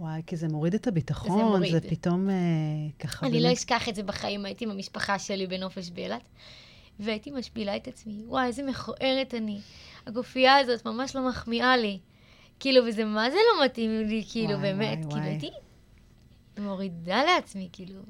וואי, 0.00 0.22
כי 0.26 0.36
זה 0.36 0.48
מוריד 0.48 0.74
את 0.74 0.86
הביטחון, 0.86 1.38
זה 1.38 1.44
מוריד. 1.44 1.72
זה 1.72 1.80
פתאום 1.80 2.30
אה, 2.30 2.34
ככה 2.98 3.26
אני 3.26 3.40
לא 3.40 3.42
באמת... 3.42 3.56
אשכח 3.56 3.88
את 3.88 3.94
זה 3.94 4.02
בחיים, 4.02 4.44
הייתי 4.44 4.64
עם 4.64 4.70
המשפחה 4.70 5.18
שלי 5.18 5.46
בנופש 5.46 5.90
באילת, 5.90 6.28
והייתי 7.00 7.30
משפילה 7.30 7.76
את 7.76 7.88
עצמי. 7.88 8.22
וואי, 8.26 8.46
איזה 8.46 8.62
מכוערת 8.62 9.34
אני. 9.34 9.60
הגופייה 10.06 10.56
הזאת 10.56 10.84
ממש 10.84 11.16
לא 11.16 11.28
מחמיאה 11.28 11.76
לי. 11.76 11.98
כאילו, 12.60 12.86
וזה 12.86 13.04
מה 13.04 13.30
זה 13.30 13.36
לא 13.36 13.64
מתאים 13.64 13.90
לי, 14.08 14.24
כאילו, 14.30 14.48
וואי, 14.48 14.60
באמת. 14.62 14.98
וואי, 14.98 15.02
כאילו, 15.02 15.10
וואי. 15.10 15.28
הייתי 15.28 15.50
מורידה 16.58 17.22
לעצמי, 17.24 17.68
כאילו. 17.72 18.00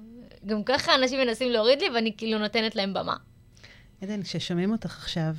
גם 0.47 0.65
ככה 0.65 0.95
אנשים 0.95 1.21
מנסים 1.21 1.53
להוריד 1.53 1.81
לי, 1.81 1.87
ואני 1.95 2.13
כאילו 2.17 2.39
נותנת 2.39 2.77
להם 2.77 2.95
במה. 2.95 3.17
עדן, 4.03 4.23
כששומעים 4.23 4.73
אותך 4.73 4.99
עכשיו, 4.99 5.35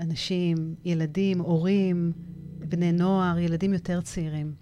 אנשים, 0.00 0.74
ילדים, 0.84 1.38
הורים, 1.38 2.12
בני 2.58 2.92
נוער, 2.92 3.38
ילדים 3.38 3.72
יותר 3.72 4.00
צעירים, 4.00 4.52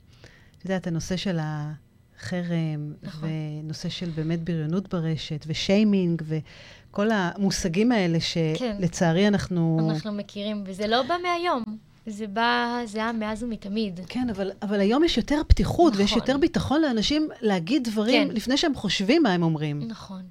את 0.59 0.65
יודעת, 0.65 0.87
הנושא 0.87 1.17
של 1.17 1.39
החרם, 1.41 2.95
נכון. 3.03 3.29
ונושא 3.63 3.89
של 3.89 4.11
באמת 4.11 4.45
בריונות 4.45 4.95
ברשת, 4.95 5.45
ושיימינג, 5.47 6.23
וכל 6.27 7.11
המושגים 7.11 7.93
האלה 7.93 8.19
כן. 8.35 8.55
שלצערי 8.79 9.29
אנחנו... 9.29 9.89
אנחנו 9.91 10.13
מכירים, 10.13 10.65
וזה 10.67 10.87
לא 10.87 11.03
בא 11.03 11.15
מהיום. 11.23 11.63
זה 12.07 12.27
בא, 12.27 12.81
זה 12.85 12.99
היה 12.99 13.13
מאז 13.13 13.43
ומתמיד. 13.43 14.01
כן, 14.09 14.31
אבל, 14.31 14.51
אבל 14.63 14.81
היום 14.81 15.05
יש 15.05 15.17
יותר 15.17 15.41
פתיחות, 15.49 15.93
ויש 15.97 16.11
נכון. 16.11 16.23
יותר 16.23 16.37
ביטחון 16.39 16.81
לאנשים 16.83 17.29
להגיד 17.41 17.85
דברים 17.85 18.29
כן. 18.29 18.35
לפני 18.35 18.57
שהם 18.57 18.75
חושבים 18.75 19.23
מה 19.23 19.33
הם 19.33 19.43
אומרים. 19.43 19.89
נכון. 19.89 20.23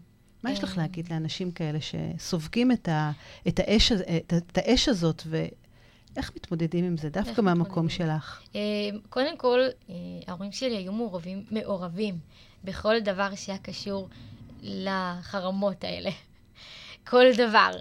מה 0.44 0.52
יש 0.52 0.64
לך 0.64 0.78
אה, 0.78 0.82
להגיד 0.82 1.12
לאנשים 1.12 1.52
כאלה 1.52 1.80
שסופגים 1.82 2.72
את, 2.72 2.88
ה, 2.88 3.12
את, 3.48 3.60
האש, 3.60 3.92
את, 3.92 4.34
את 4.38 4.58
האש 4.58 4.90
הזאת, 4.90 5.24
ואיך 5.26 6.32
מתמודדים 6.36 6.86
עם 6.86 6.98
זה 6.98 7.10
דווקא 7.10 7.42
מהמקום? 7.42 7.90
שלך? 7.90 8.42
אה, 8.56 8.62
קודם 9.10 9.38
כל, 9.38 9.60
אה, 9.90 9.96
ההורים 10.28 10.52
שלי 10.52 10.78
היו 10.78 10.94
מעורבים, 10.94 11.46
מעורבים 11.52 12.18
בכל 12.64 13.00
דבר 13.00 13.36
שהיה 13.36 13.58
קשור 13.58 14.10
לחרמות 14.62 15.84
האלה. 15.84 16.10
כל 17.10 17.26
דבר. 17.38 17.72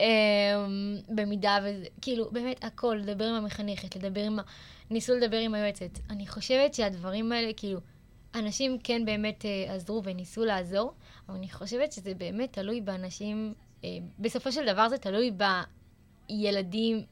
אה, 0.00 0.66
במידה 1.08 1.58
וזה, 1.62 1.86
כאילו, 2.00 2.30
באמת 2.30 2.64
הכל, 2.64 2.98
לדבר 3.02 3.24
עם 3.24 3.34
המחנכת, 3.34 3.96
לדבר 3.96 4.20
עם 4.20 4.38
ה... 4.38 4.42
ניסו 4.90 5.14
לדבר 5.14 5.36
עם 5.36 5.54
היועצת. 5.54 5.98
אני 6.10 6.26
חושבת 6.26 6.74
שהדברים 6.74 7.32
האלה, 7.32 7.52
כאילו, 7.56 7.80
אנשים 8.34 8.78
כן 8.84 9.04
באמת 9.04 9.44
אה, 9.44 9.74
עזרו 9.74 10.02
וניסו 10.04 10.44
לעזור, 10.44 10.92
אבל 11.28 11.36
אני 11.36 11.48
חושבת 11.48 11.92
שזה 11.92 12.14
באמת 12.14 12.52
תלוי 12.52 12.80
באנשים, 12.80 13.54
אה, 13.84 13.88
בסופו 14.18 14.52
של 14.52 14.66
דבר 14.72 14.88
זה 14.88 14.98
תלוי 14.98 15.30
בילדים, 16.28 17.02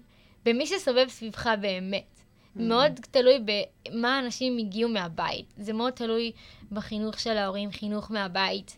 במי 0.45 0.67
שסובב 0.67 1.09
סביבך 1.09 1.51
באמת. 1.61 2.19
מאוד 2.57 2.93
תלוי 3.11 3.39
במה 3.45 4.19
אנשים 4.19 4.59
הגיעו 4.59 4.91
מהבית. 4.91 5.55
זה 5.57 5.73
מאוד 5.73 5.93
תלוי 5.93 6.33
בחינוך 6.73 7.21
של 7.21 7.37
ההורים, 7.37 7.71
חינוך 7.71 8.11
מהבית. 8.11 8.77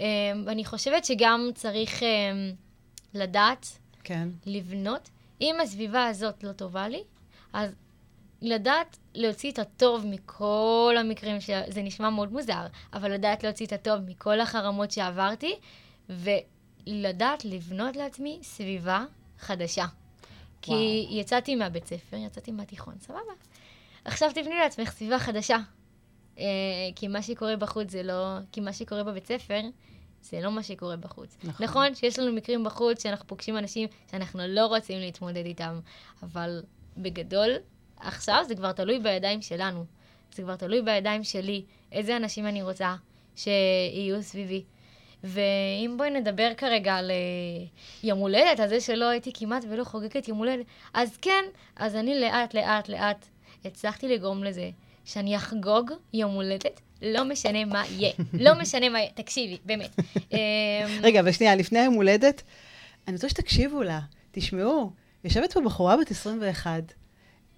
אה, 0.00 0.06
ואני 0.46 0.64
חושבת 0.64 1.04
שגם 1.04 1.48
צריך 1.54 2.02
אה, 2.02 2.08
לדעת 3.14 3.78
כן. 4.04 4.28
לבנות. 4.46 5.10
אם 5.40 5.56
הסביבה 5.62 6.06
הזאת 6.06 6.44
לא 6.44 6.52
טובה 6.52 6.88
לי, 6.88 7.02
אז 7.52 7.74
לדעת 8.42 8.98
להוציא 9.14 9.52
את 9.52 9.58
הטוב 9.58 10.06
מכל 10.06 10.94
המקרים, 10.98 11.40
ש... 11.40 11.50
זה 11.68 11.82
נשמע 11.82 12.10
מאוד 12.10 12.32
מוזר, 12.32 12.66
אבל 12.92 13.12
לדעת 13.12 13.44
להוציא 13.44 13.66
את 13.66 13.72
הטוב 13.72 14.00
מכל 14.06 14.40
החרמות 14.40 14.90
שעברתי, 14.90 15.54
ולדעת 16.08 17.44
לבנות 17.44 17.96
לעצמי 17.96 18.38
סביבה 18.42 19.04
חדשה. 19.38 19.86
כי 20.62 20.72
וואו. 20.72 21.20
יצאתי 21.20 21.54
מהבית 21.54 21.86
ספר, 21.86 22.16
יצאתי 22.16 22.52
מהתיכון, 22.52 22.94
סבבה. 23.00 23.32
עכשיו 24.04 24.30
תבני 24.34 24.54
לעצמך 24.54 24.90
סביבה 24.90 25.18
חדשה. 25.18 25.58
אה, 26.38 26.44
כי 26.96 27.08
מה 27.08 27.22
שקורה 27.22 27.56
בחוץ 27.56 27.90
זה 27.90 28.02
לא... 28.02 28.36
כי 28.52 28.60
מה 28.60 28.72
שקורה 28.72 29.04
בבית 29.04 29.26
ספר, 29.26 29.60
זה 30.24 30.40
לא 30.40 30.50
מה 30.50 30.62
שקורה 30.62 30.96
בחוץ. 30.96 31.36
נכון. 31.44 31.66
נכון 31.66 31.94
שיש 31.94 32.18
לנו 32.18 32.32
מקרים 32.32 32.64
בחוץ 32.64 33.02
שאנחנו 33.02 33.26
פוגשים 33.26 33.58
אנשים 33.58 33.88
שאנחנו 34.10 34.40
לא 34.48 34.66
רוצים 34.66 34.98
להתמודד 35.00 35.46
איתם, 35.46 35.80
אבל 36.22 36.62
בגדול, 36.96 37.50
עכשיו 37.96 38.44
זה 38.48 38.54
כבר 38.54 38.72
תלוי 38.72 38.98
בידיים 38.98 39.42
שלנו. 39.42 39.84
זה 40.34 40.42
כבר 40.42 40.56
תלוי 40.56 40.82
בידיים 40.82 41.24
שלי, 41.24 41.64
איזה 41.92 42.16
אנשים 42.16 42.46
אני 42.46 42.62
רוצה 42.62 42.94
שיהיו 43.36 44.22
סביבי. 44.22 44.64
ואם 45.24 45.94
בואי 45.96 46.10
נדבר 46.10 46.50
כרגע 46.56 46.94
על 46.94 47.10
אה, 47.10 47.66
יום 48.02 48.18
הולדת, 48.18 48.60
על 48.60 48.68
זה 48.68 48.80
שלא 48.80 49.04
הייתי 49.04 49.30
כמעט 49.34 49.64
ולא 49.68 49.84
חוגגת 49.84 50.28
יום 50.28 50.38
הולדת, 50.38 50.66
אז 50.94 51.16
כן, 51.16 51.44
אז 51.76 51.96
אני 51.96 52.20
לאט, 52.20 52.54
לאט, 52.54 52.88
לאט 52.88 53.26
הצלחתי 53.64 54.08
לגרום 54.08 54.44
לזה 54.44 54.70
שאני 55.04 55.36
אחגוג 55.36 55.90
יום 56.12 56.32
הולדת, 56.32 56.80
לא 57.04 57.24
משנה 57.24 57.64
מה 57.64 57.82
יהיה. 57.90 58.12
לא 58.32 58.54
משנה 58.54 58.88
מה 58.88 58.98
יהיה. 58.98 59.10
תקשיבי, 59.14 59.58
באמת. 59.64 59.96
אמ, 60.32 60.38
רגע, 61.02 61.20
אבל 61.20 61.32
שנייה, 61.32 61.56
לפני 61.56 61.78
היום 61.78 61.94
הולדת, 61.94 62.42
אני 63.08 63.14
רוצה 63.14 63.28
שתקשיבו 63.28 63.82
לה. 63.82 64.00
תשמעו, 64.32 64.90
יושבת 65.24 65.52
פה 65.52 65.60
בחורה 65.60 65.96
בת 65.96 66.10
21, 66.10 66.92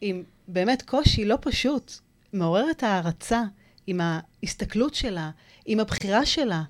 עם 0.00 0.22
באמת 0.48 0.82
קושי 0.82 1.24
לא 1.24 1.38
פשוט, 1.40 1.92
מעוררת 2.32 2.82
הערצה, 2.82 3.42
עם 3.86 4.00
ההסתכלות 4.00 4.94
שלה, 4.94 5.30
עם 5.66 5.80
הבחירה 5.80 6.26
שלה. 6.26 6.62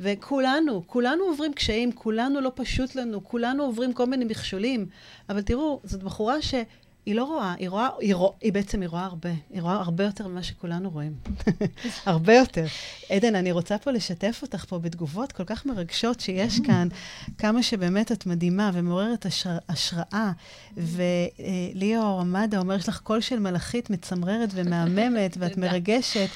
וכולנו, 0.00 0.82
כולנו 0.86 1.24
עוברים 1.24 1.52
קשיים, 1.52 1.92
כולנו 1.92 2.40
לא 2.40 2.52
פשוט 2.54 2.94
לנו, 2.94 3.24
כולנו 3.24 3.64
עוברים 3.64 3.92
כל 3.92 4.06
מיני 4.06 4.24
מכשולים. 4.24 4.86
אבל 5.28 5.42
תראו, 5.42 5.80
זאת 5.84 6.02
בחורה 6.02 6.42
ש... 6.42 6.54
היא 7.10 7.16
לא 7.16 7.24
רואה, 7.24 7.54
היא 7.58 7.68
רואה, 7.68 7.88
היא, 8.00 8.14
רוא, 8.14 8.32
היא 8.40 8.52
בעצם, 8.52 8.80
היא 8.80 8.88
רואה 8.88 9.04
הרבה. 9.04 9.30
היא 9.50 9.62
רואה 9.62 9.74
הרבה 9.74 10.04
יותר 10.04 10.28
ממה 10.28 10.42
שכולנו 10.42 10.90
רואים. 10.90 11.12
הרבה 12.06 12.34
יותר. 12.34 12.66
עדן, 13.10 13.34
אני 13.34 13.52
רוצה 13.52 13.78
פה 13.78 13.90
לשתף 13.90 14.38
אותך 14.42 14.64
פה 14.64 14.78
בתגובות 14.78 15.32
כל 15.32 15.44
כך 15.44 15.66
מרגשות 15.66 16.20
שיש 16.20 16.60
כאן, 16.60 16.88
כמה 17.38 17.62
שבאמת 17.62 18.12
את 18.12 18.26
מדהימה 18.26 18.70
ומעוררת 18.74 19.26
השר, 19.26 19.58
השראה. 19.68 20.32
וליאור 20.76 22.20
עמדה 22.20 22.58
אומר, 22.58 22.74
יש 22.74 22.88
לך 22.88 23.00
קול 23.00 23.20
של 23.20 23.38
מלאכית 23.38 23.90
מצמררת 23.90 24.48
ומהממת, 24.54 25.36
ואת 25.38 25.56
מרגשת. 25.62 26.28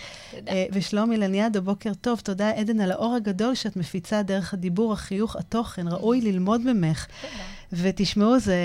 אה, 0.48 0.66
ושלומי 0.72 1.16
לניאדו, 1.16 1.62
בוקר 1.62 1.94
טוב. 2.00 2.20
תודה, 2.20 2.50
עדן, 2.50 2.80
על 2.80 2.92
האור 2.92 3.14
הגדול 3.14 3.54
שאת 3.54 3.76
מפיצה 3.76 4.22
דרך 4.22 4.54
הדיבור, 4.54 4.92
החיוך, 4.92 5.36
התוכן. 5.36 5.88
ראוי 5.88 6.20
ללמוד 6.20 6.60
ממך. 6.60 7.06
ותשמעו, 7.72 8.38
זה 8.38 8.56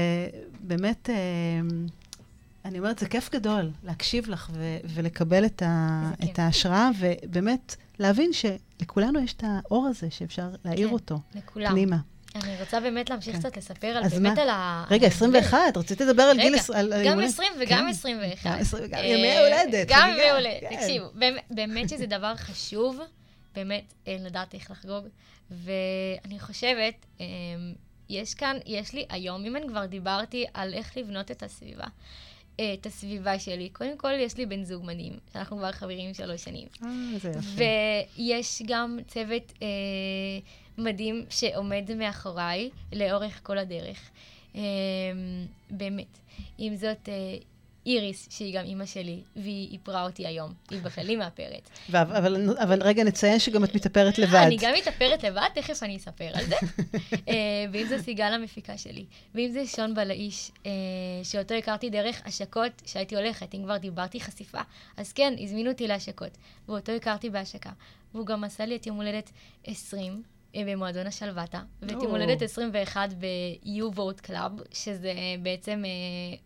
באמת, 0.59 1.09
אה, 1.09 1.15
אני 2.65 2.79
אומרת, 2.79 2.99
זה 2.99 3.09
כיף 3.09 3.29
גדול 3.31 3.71
להקשיב 3.83 4.29
לך 4.29 4.49
ו- 4.53 4.77
ולקבל 4.85 5.45
את, 5.45 5.61
ה- 5.65 6.11
את 6.13 6.25
כיף. 6.25 6.39
ההשראה, 6.39 6.89
ובאמת 6.99 7.75
להבין 7.99 8.31
שלכולנו 8.33 9.19
יש 9.19 9.33
את 9.33 9.43
האור 9.47 9.87
הזה 9.87 10.07
שאפשר 10.11 10.49
להאיר 10.65 10.87
כן, 10.87 10.93
אותו 10.93 11.19
לכולם. 11.35 11.71
פנימה. 11.71 11.97
אני 12.35 12.59
רוצה 12.59 12.79
באמת 12.79 13.09
להמשיך 13.09 13.35
כן. 13.35 13.39
קצת 13.41 13.57
לספר 13.57 13.87
על 13.87 14.03
אז 14.03 14.13
באמת 14.13 14.37
מה? 14.37 14.41
על 14.43 14.49
ה... 14.49 14.85
רגע, 14.91 15.07
על 15.07 15.11
ההבדל. 15.11 15.37
21, 15.37 15.77
רציתי 15.77 16.05
לדבר 16.05 16.23
על 16.23 16.37
גיל... 16.37 16.55
רגע, 16.73 17.03
גם 17.11 17.19
יום 17.19 17.29
20 17.29 17.51
הולדת. 17.53 17.67
וגם 17.71 17.79
כן, 17.83 17.87
21. 17.89 18.45
גם 18.45 18.59
20 18.59 18.83
וגם 18.85 18.99
אה, 18.99 19.05
ימי 19.05 19.37
הולדת. 19.37 19.87
גם 19.89 20.09
ימי 20.13 20.29
הולדת. 20.29 20.69
כן. 20.69 20.75
תקשיבו, 20.75 21.05
באמת- 21.51 21.89
שזה 21.89 22.05
דבר 22.05 22.35
חשוב, 22.35 22.99
באמת 23.55 23.93
אה, 24.07 24.17
לדעת 24.19 24.53
איך 24.53 24.71
לחגוג. 24.71 25.05
ואני 25.51 26.39
חושבת, 26.39 26.93
אה, 27.21 27.25
יש 28.09 28.33
כאן, 28.33 28.57
יש 28.65 28.93
לי 28.93 29.05
היום, 29.09 29.45
אם 29.45 29.55
אני 29.55 29.67
כבר 29.67 29.85
דיברתי 29.85 30.45
על 30.53 30.73
איך 30.73 30.97
לבנות 30.97 31.31
את 31.31 31.43
הסביבה, 31.43 31.85
את 32.73 32.85
הסביבה 32.85 33.39
שלי, 33.39 33.69
קודם 33.69 33.97
כל 33.97 34.11
יש 34.19 34.37
לי 34.37 34.45
בן 34.45 34.63
זוג 34.63 34.85
מדהים, 34.85 35.13
שאנחנו 35.33 35.57
כבר 35.57 35.71
חברים 35.71 36.13
שלוש 36.13 36.43
שנים. 36.43 36.67
אה, 36.83 36.89
זה 37.19 37.29
יפה. 37.29 37.63
ויש 38.17 38.61
גם 38.65 38.99
צוות 39.07 39.53
אה, 39.61 39.67
מדהים 40.77 41.25
שעומד 41.29 41.91
מאחוריי 41.95 42.69
לאורך 42.93 43.39
כל 43.43 43.57
הדרך. 43.57 44.09
אה, 44.55 44.61
באמת. 45.69 46.19
עם 46.57 46.75
זאת, 46.75 47.09
אה, 47.09 47.37
איריס, 47.89 48.27
שהיא 48.31 48.59
גם 48.59 48.65
אימא 48.65 48.85
שלי, 48.85 49.19
והיא 49.35 49.73
איפרה 49.73 50.03
אותי 50.03 50.27
היום. 50.27 50.53
היא 50.69 50.81
בכללי 50.81 51.15
מאפרת. 51.15 51.69
ו- 51.91 52.01
אבל, 52.01 52.57
אבל 52.59 52.83
רגע, 52.83 53.03
נציין 53.03 53.39
שגם 53.39 53.63
את 53.63 53.75
מתאפרת 53.75 54.17
לבד. 54.17 54.35
אני 54.35 54.57
גם 54.59 54.73
מתאפרת 54.77 55.23
לבד, 55.23 55.47
תכף 55.55 55.83
אני 55.83 55.97
אספר 55.97 56.29
על 56.33 56.45
זה. 56.45 56.55
אה, 57.29 57.65
ואם 57.71 57.85
זה 57.87 58.03
סיגל 58.03 58.33
המפיקה 58.33 58.77
שלי, 58.77 59.05
ואם 59.35 59.49
זה 59.51 59.67
שון 59.67 59.93
בלאיש, 59.93 60.51
אה, 60.65 60.71
שאותו 61.23 61.53
הכרתי 61.53 61.89
דרך 61.89 62.21
השקות 62.25 62.81
שהייתי 62.85 63.15
הולכת, 63.15 63.55
אם 63.55 63.63
כבר 63.63 63.77
דיברתי 63.77 64.19
חשיפה. 64.19 64.61
אז 64.97 65.13
כן, 65.13 65.33
הזמינו 65.39 65.71
אותי 65.71 65.87
להשקות, 65.87 66.37
ואותו 66.67 66.91
הכרתי 66.91 67.29
בהשקה. 67.29 67.71
והוא 68.13 68.25
גם 68.25 68.43
עשה 68.43 68.65
לי 68.65 68.75
את 68.75 68.87
יום 68.87 68.97
הולדת 68.97 69.31
20. 69.65 70.23
אה, 70.55 70.61
במועדון 70.65 71.07
השלוותה, 71.07 71.61
ואת 71.81 71.91
יום. 71.91 72.11
הולדת 72.11 72.41
21 72.41 73.13
ב-U-Vote 73.13 74.29
Club, 74.29 74.51
שזה 74.71 75.13
בעצם 75.41 75.83
אה, 75.85 76.37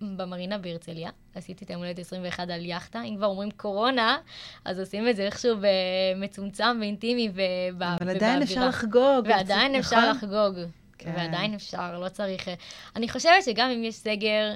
במרינה 0.00 0.58
בהרצליה. 0.58 1.10
עשיתי 1.34 1.64
את 1.64 1.70
היום 1.70 1.82
הולדת 1.82 1.98
21 1.98 2.50
על 2.50 2.64
יאכטה. 2.64 3.02
אם 3.02 3.16
כבר 3.16 3.26
אומרים 3.26 3.50
קורונה, 3.50 4.18
אז 4.64 4.80
עושים 4.80 5.08
את 5.08 5.16
זה 5.16 5.22
איכשהו 5.22 5.56
במצומצם 5.60 6.76
ואינטימי 6.80 7.28
וב- 7.34 7.82
אבל 7.82 8.08
עדיין 8.10 8.42
אפשר 8.42 8.52
ובאווירה. 8.54 8.68
לחגוג. 8.68 9.26
ועדיין 9.28 9.76
נכון? 9.76 9.98
אפשר 9.98 10.10
לחגוג. 10.10 10.54
כן. 10.98 11.12
ועדיין 11.16 11.54
אפשר, 11.54 11.98
לא 11.98 12.08
צריך... 12.08 12.48
אה, 12.48 12.54
אני 12.96 13.08
חושבת 13.08 13.44
שגם 13.44 13.70
אם 13.70 13.84
יש 13.84 13.94
סגר, 13.94 14.54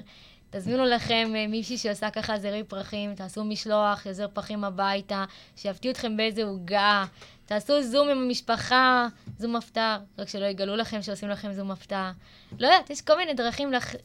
תזמינו 0.51 0.85
לכם 0.85 1.33
אה, 1.37 1.47
מישהי 1.47 1.79
שעושה 1.79 2.11
ככה 2.11 2.39
זרי 2.39 2.63
פרחים, 2.65 3.15
תעשו 3.15 3.45
משלוח, 3.45 4.07
יזר 4.07 4.29
פרחים 4.33 4.65
הביתה, 4.65 5.25
שיפתיעו 5.57 5.93
אתכם 5.93 6.17
באיזה 6.17 6.45
עוגה, 6.45 7.05
תעשו 7.49 7.83
זום 7.83 8.09
עם 8.09 8.19
המשפחה, 8.19 9.07
זום 9.39 9.57
הפתעה, 9.57 9.99
רק 10.19 10.29
שלא 10.29 10.47
יגלו 10.47 10.77
לכם 10.77 11.03
שעושים 11.03 11.29
לכם 11.29 11.53
זום 11.53 11.71
הפתעה. 11.71 12.13
לא 12.59 12.67
יודעת, 12.67 12.91
יש 12.91 13.01
כל 13.01 13.17
מיני 13.17 13.35
דרכים 13.35 13.73
לח, 13.73 13.95
אה, 13.95 14.01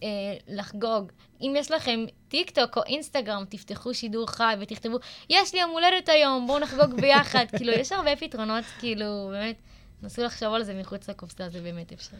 לחגוג. 0.47 1.11
אם 1.41 1.53
יש 1.57 1.71
לכם 1.71 2.05
טיק 2.27 2.49
טוק 2.51 2.77
או 2.77 2.83
אינסטגרם, 2.83 3.43
תפתחו 3.49 3.93
שידור 3.93 4.27
חי 4.27 4.53
ותכתבו, 4.59 4.97
יש 5.29 5.53
לי 5.53 5.61
יום 5.61 5.71
הולדת 5.71 6.09
היום, 6.09 6.47
בואו 6.47 6.59
נחגוג 6.59 7.01
ביחד. 7.01 7.45
כאילו, 7.57 7.71
יש 7.71 7.91
הרבה 7.91 8.15
פתרונות, 8.15 8.63
כאילו, 8.79 9.29
באמת, 9.31 9.55
נסו 10.03 10.23
לחשוב 10.23 10.53
על 10.53 10.63
זה 10.63 10.73
מחוץ 10.73 11.09
לקופסה, 11.09 11.49
זה 11.49 11.61
באמת 11.61 11.91
אפשרי. 11.91 12.19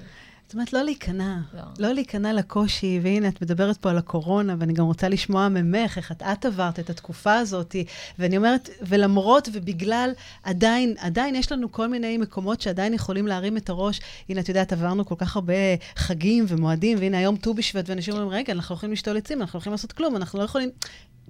זאת 0.54 0.56
אומרת, 0.56 0.74
לא 0.74 0.84
להיכנע. 0.84 1.38
לא. 1.54 1.62
לא 1.80 1.94
להיכנע 1.94 2.34
לקושי, 2.34 3.00
והנה, 3.04 3.28
את 3.28 3.42
מדברת 3.42 3.78
פה 3.78 3.90
על 3.90 3.98
הקורונה, 3.98 4.56
ואני 4.60 4.74
גם 4.74 4.86
רוצה 4.86 5.10
לשמוע 5.10 5.50
ממך 5.50 5.98
איך 5.98 6.12
את, 6.12 6.22
את 6.22 6.46
עברת 6.46 6.80
את 6.80 6.90
התקופה 6.90 7.34
הזאת, 7.34 7.76
ואני 8.20 8.38
אומרת, 8.38 8.70
ולמרות 8.82 9.50
ובגלל, 9.54 10.12
עדיין, 10.44 10.96
עדיין 11.00 11.36
יש 11.36 11.52
לנו 11.52 11.72
כל 11.72 11.88
מיני 11.88 12.18
מקומות 12.18 12.62
שעדיין 12.62 12.94
יכולים 12.94 13.28
להרים 13.28 13.58
את 13.58 13.70
הראש. 13.70 14.00
הנה, 14.30 14.42
את 14.42 14.50
יודעת, 14.50 14.74
עברנו 14.74 15.06
כל 15.06 15.16
כך 15.18 15.36
הרבה 15.36 15.54
חגים 15.96 16.46
ומועדים, 16.48 16.98
והנה 17.00 17.18
היום 17.18 17.36
ט"ו 17.36 17.54
בשבט, 17.54 17.90
ואנשים 17.90 18.14
אומרים, 18.14 18.30
רגע, 18.30 18.54
אנחנו 18.54 18.76
יכולים 18.76 18.94
לשתול 18.94 19.18
עצים, 19.18 19.42
אנחנו 19.42 19.60
יכולים 19.60 19.74
לעשות 19.74 19.92
כלום, 19.92 20.16
אנחנו 20.16 20.40
לא 20.40 20.44
יכולים... 20.44 20.70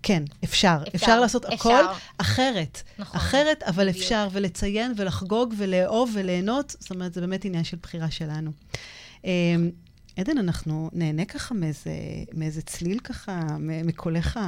כן, 0.03 0.23
אפשר. 0.43 0.77
אפשר, 0.87 0.95
אפשר 0.95 1.19
לעשות 1.19 1.45
אפשר. 1.45 1.69
הכל 1.69 1.93
אחרת. 2.17 2.81
נכון, 2.99 3.19
אחרת, 3.21 3.63
אבל 3.63 3.89
בדיוק. 3.89 4.03
אפשר, 4.03 4.27
ולציין 4.31 4.93
ולחגוג 4.95 5.53
ולאהוב 5.57 6.11
וליהנות, 6.13 6.75
זאת 6.79 6.91
אומרת, 6.91 7.13
זה 7.13 7.21
באמת 7.21 7.45
עניין 7.45 7.63
של 7.63 7.77
בחירה 7.81 8.11
שלנו. 8.11 8.51
אמ, 9.25 9.71
עדן, 10.17 10.37
אנחנו 10.37 10.89
נהנה 10.93 11.25
ככה 11.25 11.53
מאיזה, 11.53 11.91
מאיזה 12.33 12.61
צליל 12.61 12.99
ככה, 12.99 13.41
מקולך 13.59 14.39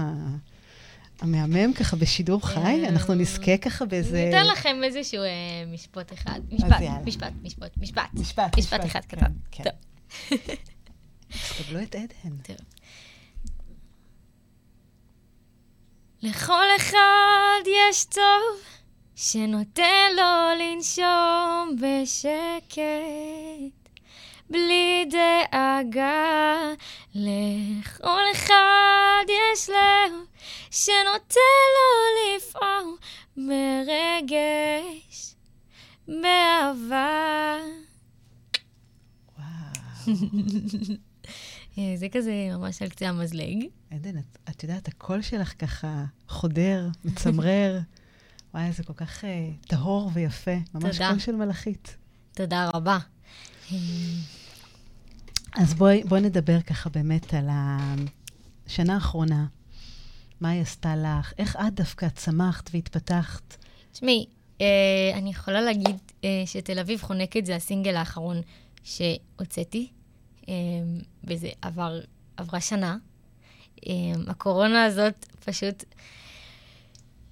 המהמם 1.22 1.74
ככה 1.74 1.96
בשידור 1.96 2.48
חי? 2.48 2.60
אמ, 2.60 2.86
אנחנו 2.86 3.14
נזכה 3.14 3.58
ככה 3.58 3.86
באיזה... 3.86 4.26
ניתן 4.26 4.48
לכם 4.48 4.84
איזשהו 4.84 5.22
אה, 5.22 5.66
משפט 5.74 6.14
אחד. 6.14 6.40
משפט. 6.52 6.68
משפט, 7.06 7.34
משפט, 7.44 7.78
משפט. 7.78 8.10
משפט, 8.14 8.58
משפט 8.58 8.86
אחד 8.86 9.06
כן, 9.06 9.18
קטן. 9.18 9.32
כן. 9.52 9.64
טוב. 9.64 9.74
אז 11.34 11.52
קבלו 11.58 11.82
את 11.84 11.96
עדן. 11.96 12.38
טוב. 12.44 12.56
לכל 16.22 16.66
אחד 16.78 17.62
יש 17.66 18.06
טוב 18.06 18.62
שנותן 19.16 20.12
לו 20.16 20.24
לנשום 20.60 21.76
בשקט, 21.76 22.76
בלי 24.50 25.06
דאגה. 25.10 26.56
לכל 27.16 28.22
אחד 28.34 29.24
יש 29.28 29.70
לב 29.70 30.14
שנותן 30.72 31.62
לו 31.76 31.88
לפעול 32.36 32.98
ברגש, 33.38 35.36
באהבה. 36.08 37.58
וואו. 39.38 40.16
אה, 41.78 41.94
זה 41.96 42.08
כזה 42.12 42.32
ממש 42.52 42.82
על 42.82 42.90
קצה 42.90 43.10
המזלג. 43.10 43.66
עדן, 43.92 44.18
את, 44.18 44.38
את 44.50 44.64
יודעת, 44.64 44.88
הקול 44.88 45.22
שלך 45.22 45.54
ככה 45.60 46.06
חודר, 46.28 46.88
מצמרר. 47.06 47.80
וואי, 48.54 48.72
זה 48.72 48.84
כל 48.84 48.94
כך 48.94 49.24
uh, 49.24 49.68
טהור 49.68 50.12
ויפה. 50.14 50.56
ממש 50.74 50.98
תודה. 50.98 51.10
קול 51.10 51.20
של 51.20 51.36
מלאכית. 51.36 51.98
תודה 52.34 52.70
רבה. 52.74 52.98
אז 55.58 55.74
בואי, 55.74 56.04
בואי 56.04 56.22
נדבר 56.22 56.62
ככה 56.62 56.90
באמת 56.90 57.34
על 57.34 57.50
השנה 57.50 58.94
האחרונה. 58.94 59.46
מה 60.42 60.50
היא 60.50 60.62
עשתה 60.62 60.96
לך? 60.96 61.34
איך 61.38 61.56
את 61.56 61.74
דווקא 61.74 62.10
צמחת 62.10 62.70
והתפתחת? 62.74 63.58
תשמעי, 63.92 64.26
אה, 64.62 64.66
אני 65.14 65.30
יכולה 65.30 65.62
להגיד 65.62 65.96
אה, 66.24 66.44
שתל 66.46 66.80
אביב 66.80 67.02
חונקת 67.02 67.46
זה 67.46 67.56
הסינגל 67.56 67.96
האחרון 67.96 68.42
שהוצאתי, 68.84 69.90
אה, 70.50 70.54
וזה 71.24 71.50
עבר, 71.62 72.00
עברה 72.38 72.62
שנה. 72.62 72.98
אה, 73.88 73.94
הקורונה 74.28 74.84
הזאת 74.86 75.26
פשוט... 75.46 75.84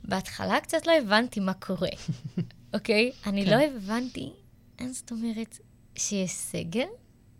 בהתחלה 0.04 0.60
קצת 0.60 0.88
לא 0.88 0.92
הבנתי 0.92 1.40
מה 1.40 1.54
קורה, 1.54 1.90
אוקיי? 2.74 3.12
אני 3.26 3.46
כן. 3.46 3.52
לא 3.52 3.64
הבנתי, 3.66 4.30
אין 4.80 4.94
זאת 4.94 5.12
אומרת 5.12 5.58
שיש 5.96 6.32
סגר? 6.32 6.86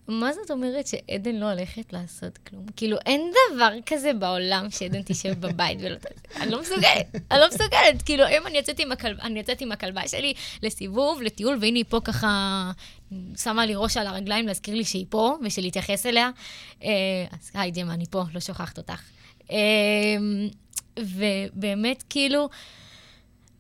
מה 0.08 0.34
זאת 0.34 0.52
אומרת 0.52 0.88
שעדן 0.88 1.36
לא 1.36 1.52
הולכת 1.52 1.94
לעשות 1.94 2.38
כלום? 2.38 2.66
כאילו, 2.76 2.98
אין 3.06 3.32
דבר 3.54 3.72
כזה 3.86 4.14
בעולם 4.14 4.68
שעדן 4.70 5.02
תשב 5.02 5.34
בבית 5.40 5.80
ולא. 5.82 5.96
אני 6.42 6.52
לא 6.52 6.62
מסוגלת, 6.62 7.16
אני 7.32 7.40
לא 7.40 7.48
מסוגלת. 7.48 8.02
כאילו, 8.06 8.28
אם 8.28 8.48
אני 8.48 8.58
יוצאת 8.58 8.80
עם, 8.80 8.92
הכלב, 8.92 9.20
אני 9.20 9.40
יוצאת 9.40 9.62
עם 9.62 9.72
הכלבה 9.72 10.08
שלי 10.08 10.34
לסיבוב, 10.64 11.22
לטיול, 11.22 11.58
והנה 11.62 11.78
היא 11.78 11.86
פה 11.90 12.00
ככה, 12.04 12.72
שמה 13.38 13.66
לי 13.66 13.76
ראש 13.76 13.98
על 13.98 14.08
הרגליים 14.08 14.48
להזכיר 14.48 14.76
לי 14.76 14.86
שהיא 14.86 15.06
פה, 15.10 15.36
ושלהתייחס 15.44 16.06
אליה. 16.06 16.30
אה, 16.84 16.90
אז 17.32 17.52
היי, 17.54 17.72
ג'מה, 17.72 17.94
אני 17.94 18.06
פה, 18.10 18.24
לא 18.34 18.40
שוכחת 18.40 18.78
אותך. 18.78 19.02
אה, 19.52 19.58
ובאמת, 21.00 22.04
כאילו, 22.10 22.50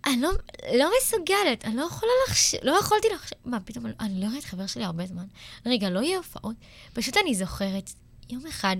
אני 0.05 0.21
לא, 0.21 0.31
לא 0.77 0.91
מסוגלת, 1.01 1.65
אני 1.65 1.75
לא 1.75 1.81
יכולה 1.81 2.11
לחשוב, 2.29 2.59
לא 2.63 2.71
יכולתי 2.79 3.07
לחשוב, 3.13 3.37
מה, 3.45 3.59
פתאום, 3.59 3.85
אני 3.99 4.21
לא 4.21 4.27
ראיתי 4.27 4.47
חבר 4.47 4.67
שלי 4.67 4.83
הרבה 4.83 5.05
זמן. 5.05 5.25
רגע, 5.65 5.89
לא 5.89 5.99
יהיה 5.99 6.17
הופעות. 6.17 6.55
פשוט 6.93 7.17
אני 7.17 7.35
זוכרת, 7.35 7.89
יום 8.29 8.47
אחד, 8.47 8.75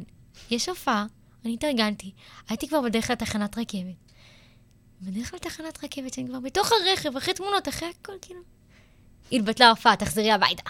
יש 0.52 0.70
הופעה, 0.70 1.06
אני 1.46 1.54
התארגנתי, 1.54 2.12
הייתי 2.50 2.68
כבר 2.68 2.82
בדרך 2.82 3.10
לתחנת 3.10 3.58
רכבת. 3.58 3.96
בדרך 5.02 5.34
לתחנת 5.34 5.84
רכבת, 5.84 6.14
שאני 6.14 6.28
כבר 6.28 6.40
בתוך 6.40 6.72
הרכב, 6.72 7.18
אחרי 7.18 7.34
תמונות, 7.34 7.68
אחרי 7.68 7.88
הכל, 8.00 8.14
כאילו. 8.22 8.40
התבטלה 9.32 9.68
ההופעה, 9.68 9.96
תחזרי 9.96 10.32
הביתה. 10.32 10.64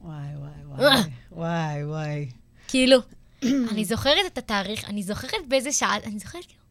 וואי, 0.00 0.16
וואי, 0.36 0.50
וואי, 0.66 1.00
וואי, 1.32 1.84
וואי. 1.84 2.30
כאילו, 2.68 2.98
אני 3.42 3.84
זוכרת 3.84 4.26
את 4.26 4.38
התאריך, 4.38 4.84
אני 4.84 5.02
זוכרת 5.02 5.48
באיזה 5.48 5.72
שעה, 5.72 5.96
אני 5.96 6.18
זוכרת 6.18 6.44
כאילו, 6.46 6.62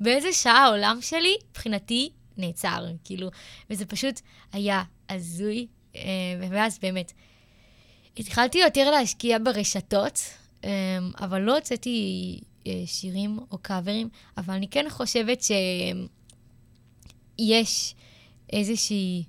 באיזה 0.00 0.32
שעה 0.32 0.64
העולם 0.64 0.98
שלי, 1.00 1.36
מבחינתי, 1.50 2.10
נעצר, 2.36 2.86
כאילו, 3.04 3.30
וזה 3.70 3.86
פשוט 3.86 4.20
היה 4.52 4.82
הזוי, 5.08 5.66
אה, 5.96 6.00
ואז 6.50 6.78
באמת, 6.78 7.12
התחלתי 8.16 8.58
יותר 8.58 8.90
להשקיע 8.90 9.38
ברשתות, 9.44 10.20
אה, 10.64 10.98
אבל 11.20 11.40
לא 11.40 11.56
הוצאתי 11.56 12.40
אה, 12.66 12.82
שירים 12.86 13.38
או 13.50 13.58
קאברים, 13.58 14.08
אבל 14.36 14.54
אני 14.54 14.68
כן 14.68 14.86
חושבת 14.90 15.42
שיש 17.40 17.94
איזושהי, 18.52 19.24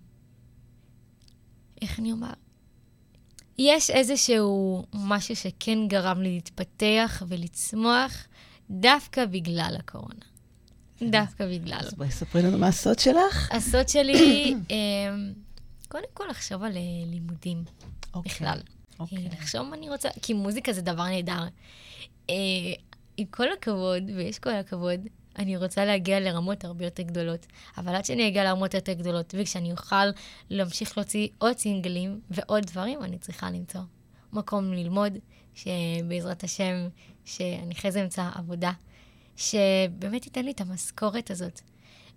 איך 1.82 2.00
אני 2.00 2.12
אומר? 2.12 2.34
יש 3.58 3.89
איזשהו 3.89 4.86
משהו 4.94 5.36
שכן 5.36 5.88
גרם 5.88 6.22
לי 6.22 6.34
להתפתח 6.34 7.24
ולצמוח 7.28 8.28
דווקא 8.70 9.26
בגלל 9.26 9.76
הקורונה. 9.80 10.33
דווקא 11.12 11.48
בגלל. 11.48 11.80
אז 11.80 11.94
בואי 11.94 12.12
ספרי 12.12 12.42
לנו 12.42 12.58
מה 12.58 12.68
הסוד 12.68 13.00
שלך. 13.00 13.52
הסוד 13.52 13.89
שלי, 13.89 14.54
אמ, 14.72 15.34
קודם 15.88 16.04
כל 16.13 16.24
לחשוב 16.30 16.63
על 16.63 16.78
אה, 16.78 16.82
לימודים 17.06 17.63
אוקיי, 18.13 18.32
בכלל. 18.32 18.60
אוקיי. 19.00 19.18
אה, 19.18 19.24
לחשוב 19.32 19.62
מה 19.62 19.76
אני 19.76 19.89
רוצה, 19.89 20.10
כי 20.22 20.34
מוזיקה 20.34 20.74
זה 20.74 20.82
דבר 20.82 21.08
נהדר. 21.08 21.44
אה, 22.30 22.36
עם 23.18 23.26
כל 23.26 23.52
הכבוד, 23.52 24.04
ויש 24.16 24.39
כל 24.39 24.50
הכבוד, 24.50 25.00
אני 25.39 25.58
רוצה 25.58 25.86
להגיע 25.86 26.20
לרמות 26.20 26.63
הרבה 26.63 26.86
יותר 26.86 27.04
גדולות. 27.04 27.46
אבל 27.78 27.96
עד 27.96 28.06
שאני 28.06 28.28
אגיע 28.28 28.44
לרמות 28.44 28.74
יותר 28.74 28.94
גדולות, 28.94 29.36
וכשאני 29.38 29.72
אוכל 29.72 30.06
להמשיך 30.50 30.98
להוציא 30.98 31.28
עוד 31.38 31.58
סינגלים 31.58 32.20
ועוד 32.30 32.66
דברים, 32.66 33.04
אני 33.04 33.18
צריכה 33.18 33.52
למצוא 33.52 33.82
מקום 34.34 34.74
ללמוד, 34.74 35.13
שבעזרת 35.56 36.44
השם, 36.44 36.88
שאני 37.26 37.74
אחרי 37.74 37.92
זה 37.92 38.04
אמצא 38.04 38.30
עבודה, 38.36 38.72
שבאמת 39.36 40.26
ייתן 40.26 40.46
לי 40.46 40.52
את 40.52 40.62
המשכורת 40.62 41.32
הזאת. 41.32 41.62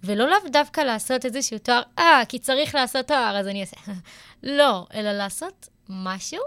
ולא 0.04 0.28
לאו 0.28 0.50
דווקא 0.52 0.80
לעשות 0.80 1.24
איזשהו 1.24 1.58
תואר, 1.58 1.82
אה, 1.98 2.22
כי 2.28 2.38
צריך 2.38 2.74
לעשות 2.74 3.06
תואר, 3.06 3.36
אז 3.36 3.46
אני 3.46 3.60
אעשה. 3.60 3.76
לא, 4.42 4.86
אלא 4.94 5.12
לעשות 5.12 5.68
משהו 5.88 6.42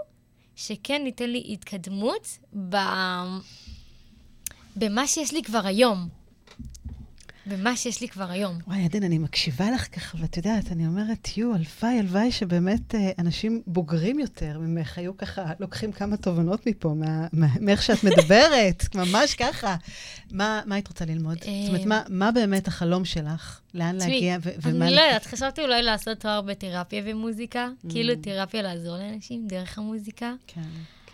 שכן 0.56 1.02
ייתן 1.06 1.30
לי 1.30 1.44
התקדמות 1.48 2.38
ב... 2.68 2.76
במה 4.76 5.06
שיש 5.06 5.32
לי 5.32 5.42
כבר 5.42 5.66
היום. 5.66 6.08
במה 7.50 7.76
שיש 7.76 8.00
לי 8.00 8.08
כבר 8.08 8.30
היום. 8.30 8.58
וואי, 8.66 8.84
עדן, 8.84 9.02
אני 9.02 9.18
מקשיבה 9.18 9.70
לך 9.70 9.94
ככה, 9.98 10.18
ואת 10.20 10.36
יודעת, 10.36 10.72
אני 10.72 10.86
אומרת, 10.86 11.28
יו, 11.38 11.54
הלוואי, 11.54 11.98
הלוואי 11.98 12.32
שבאמת 12.32 12.94
אה, 12.94 13.10
אנשים 13.18 13.62
בוגרים 13.66 14.18
יותר 14.18 14.58
ממך 14.58 14.98
היו 14.98 15.16
ככה, 15.16 15.52
לוקחים 15.60 15.92
כמה 15.92 16.16
תובנות 16.16 16.66
מפה, 16.66 16.94
מאיך 17.60 17.82
שאת 17.82 18.04
מדברת, 18.04 18.84
ממש 18.94 19.34
ככה. 19.34 19.76
מה 20.32 20.60
מה 20.66 20.74
היית 20.74 20.88
רוצה 20.88 21.04
ללמוד? 21.04 21.38
זאת 21.38 21.46
אומרת, 21.68 21.86
מה- 21.86 22.02
מה 22.08 22.30
באמת 22.32 22.68
החלום 22.68 23.04
שלך? 23.04 23.60
לאן 23.74 23.96
להגיע 23.96 24.36
ומה... 24.62 24.86
אני 24.86 24.94
לא 24.94 25.00
יודעת, 25.00 25.26
חשבתי 25.26 25.60
אולי 25.60 25.82
לעשות 25.82 26.18
תואר 26.18 26.40
בתרפיה 26.40 27.02
ומוזיקה, 27.06 27.68
Mm. 27.86 27.90
כאילו 27.90 28.14
תרפיה 28.22 28.62
לעזור 28.62 28.96
לאנשים 28.96 29.46
דרך 29.46 29.78
המוזיקה. 29.78 30.32
כן, 30.46 30.60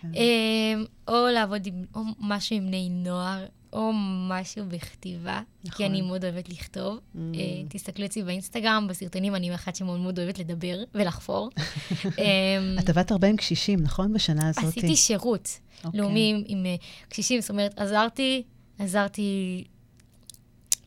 כן. 0.01 0.07
אמ, 0.15 0.85
או 1.07 1.27
לעבוד 1.33 1.65
עם, 1.65 1.73
או 1.95 2.01
משהו 2.19 2.55
עם 2.55 2.67
בני 2.67 2.89
נוער, 2.91 3.45
או 3.77 3.91
משהו 4.29 4.65
בכתיבה, 4.67 5.41
נכון. 5.63 5.77
כי 5.77 5.85
אני 5.85 6.01
מאוד 6.01 6.25
אוהבת 6.25 6.49
לכתוב. 6.49 6.97
Mm. 6.97 7.19
אה, 7.35 7.41
תסתכלו 7.69 8.05
אצלי 8.05 8.23
באינסטגרם, 8.23 8.87
בסרטונים, 8.89 9.35
אני 9.35 9.55
אחת 9.55 9.75
שמאוד 9.75 9.99
מאוד 9.99 10.19
אוהבת 10.19 10.39
לדבר 10.39 10.83
ולחפור. 10.95 11.49
אמ, 12.05 12.75
את 12.79 12.89
עבדת 12.89 13.11
הרבה 13.11 13.27
עם 13.27 13.37
קשישים, 13.37 13.79
נכון? 13.79 14.13
בשנה 14.13 14.49
הזאת. 14.49 14.63
עשיתי 14.63 14.95
שירות 14.95 15.59
אוקיי. 15.83 15.99
לאומי 15.99 16.43
עם, 16.47 16.65
אה, 16.65 16.75
קשישים, 17.09 17.41
זאת 17.41 17.49
אומרת, 17.49 17.79
עזרתי, 17.79 18.43
עזרתי 18.79 19.63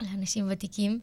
לאנשים 0.01 0.47
ותיקים. 0.51 1.01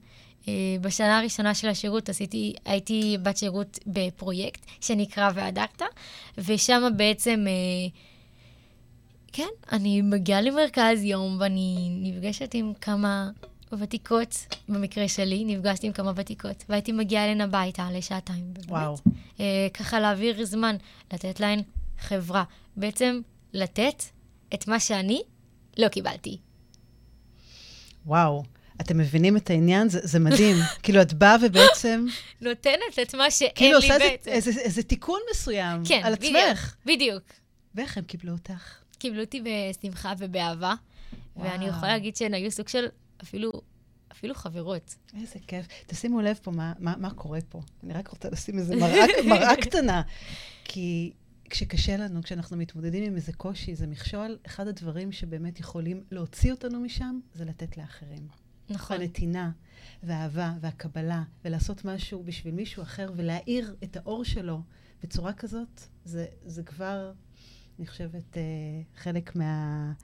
אה, 0.47 0.53
בשנה 0.81 1.19
הראשונה 1.19 1.55
של 1.55 1.67
השירות 1.67 2.09
עשיתי, 2.09 2.53
הייתי 2.65 3.17
בת 3.23 3.37
שירות 3.37 3.79
בפרויקט 3.87 4.65
שנקרא 4.81 5.31
והדקת, 5.35 5.85
ושם 6.37 6.83
בעצם, 6.97 7.45
אה, 7.47 7.89
כן, 9.37 9.49
אני 9.71 10.01
מגיעה 10.01 10.41
למרכז 10.41 11.03
יום 11.03 11.37
ואני 11.39 11.89
נפגשת 12.01 12.53
עם 12.53 12.73
כמה 12.81 13.29
ותיקות, 13.79 14.35
במקרה 14.69 15.07
שלי, 15.07 15.43
נפגשתי 15.45 15.87
עם 15.87 15.93
כמה 15.93 16.11
ותיקות, 16.15 16.63
והייתי 16.69 16.91
מגיעה 16.91 17.23
אליהן 17.23 17.41
הביתה 17.41 17.87
לשעתיים. 17.91 18.53
באמת. 18.53 18.69
וואו. 18.69 18.95
אה, 19.39 19.67
ככה 19.73 19.99
להעביר 19.99 20.45
זמן, 20.45 20.75
לתת 21.13 21.39
להן 21.39 21.61
חברה. 21.99 22.43
בעצם 22.77 23.21
לתת 23.53 24.03
את 24.53 24.67
מה 24.67 24.79
שאני 24.79 25.21
לא 25.77 25.87
קיבלתי. 25.87 26.37
וואו. 28.05 28.43
אתם 28.81 28.97
מבינים 28.97 29.37
את 29.37 29.49
העניין? 29.49 29.89
זה, 29.89 29.99
זה 30.03 30.19
מדהים. 30.19 30.55
כאילו, 30.83 31.01
את 31.01 31.13
באה 31.13 31.35
ובעצם, 31.41 32.05
נותנת 32.41 32.99
את 33.01 33.15
מה 33.15 33.31
שאין 33.31 33.51
כאילו, 33.55 33.79
לי 33.79 33.85
עושה 33.85 33.93
איזה, 33.93 34.09
בעצם. 34.09 34.31
איזה, 34.31 34.51
איזה 34.61 34.83
תיקון 34.83 35.19
מסוים 35.31 35.83
כן, 35.85 36.01
על 36.03 36.15
בדיוק, 36.15 36.35
עצמך. 36.35 36.75
בדיוק. 36.85 37.23
ואיך 37.75 37.97
הם 37.97 38.03
קיבלו 38.03 38.31
אותך? 38.31 38.86
קיבלו 38.97 39.21
אותי 39.21 39.41
בשמחה 39.41 40.13
ובאהבה, 40.17 40.73
וואו. 41.35 41.49
ואני 41.49 41.65
יכולה 41.65 41.87
להגיד 41.87 42.15
שהן 42.15 42.33
היו 42.33 42.51
סוג 42.51 42.67
של 42.67 42.85
אפילו, 43.23 43.51
אפילו 44.11 44.35
חברות. 44.35 44.95
איזה 45.21 45.39
כיף. 45.47 45.65
תשימו 45.87 46.21
לב 46.21 46.39
פה 46.43 46.51
מה, 46.51 46.73
מה, 46.79 46.93
מה 46.97 47.13
קורה 47.13 47.39
פה. 47.49 47.61
אני 47.83 47.93
רק 47.93 48.07
רוצה 48.07 48.29
לשים 48.29 48.59
איזה 48.59 48.75
מראה, 48.75 49.05
מראה 49.29 49.55
קטנה. 49.55 50.01
כי 50.63 51.13
כשקשה 51.49 51.97
לנו, 51.97 52.23
כשאנחנו 52.23 52.57
מתמודדים 52.57 53.03
עם 53.03 53.15
איזה 53.15 53.33
קושי, 53.33 53.71
איזה 53.71 53.87
מכשול, 53.87 54.37
אחד 54.45 54.67
הדברים 54.67 55.11
שבאמת 55.11 55.59
יכולים 55.59 56.03
להוציא 56.11 56.51
אותנו 56.51 56.79
משם, 56.79 57.19
זה 57.33 57.45
לתת 57.45 57.77
לאחרים. 57.77 58.27
נכון. 58.69 59.01
הנתינה, 59.01 59.51
והאהבה, 60.03 60.53
והקבלה, 60.61 61.23
ולעשות 61.45 61.85
משהו 61.85 62.23
בשביל 62.23 62.53
מישהו 62.53 62.83
אחר, 62.83 63.11
ולהאיר 63.15 63.75
את 63.83 63.97
האור 63.97 64.25
שלו 64.25 64.61
בצורה 65.03 65.33
כזאת, 65.33 65.81
זה, 66.05 66.25
זה 66.45 66.63
כבר, 66.63 67.11
אני 67.79 67.87
חושבת, 67.87 68.37
אה, 68.37 68.41
חלק 69.03 69.35
מה, 69.35 69.43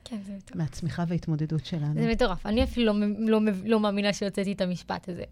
כן. 0.06 0.18
מהצמיחה 0.56 1.04
וההתמודדות 1.08 1.66
שלנו. 1.66 1.94
זה 1.94 2.08
מטורף. 2.12 2.46
אני 2.46 2.64
אפילו 2.64 2.94
לא, 3.00 3.08
לא, 3.20 3.40
לא 3.66 3.80
מאמינה 3.80 4.14
שהוצאתי 4.14 4.52
את 4.52 4.62
המשפט 4.62 5.10
הזה. 5.10 5.24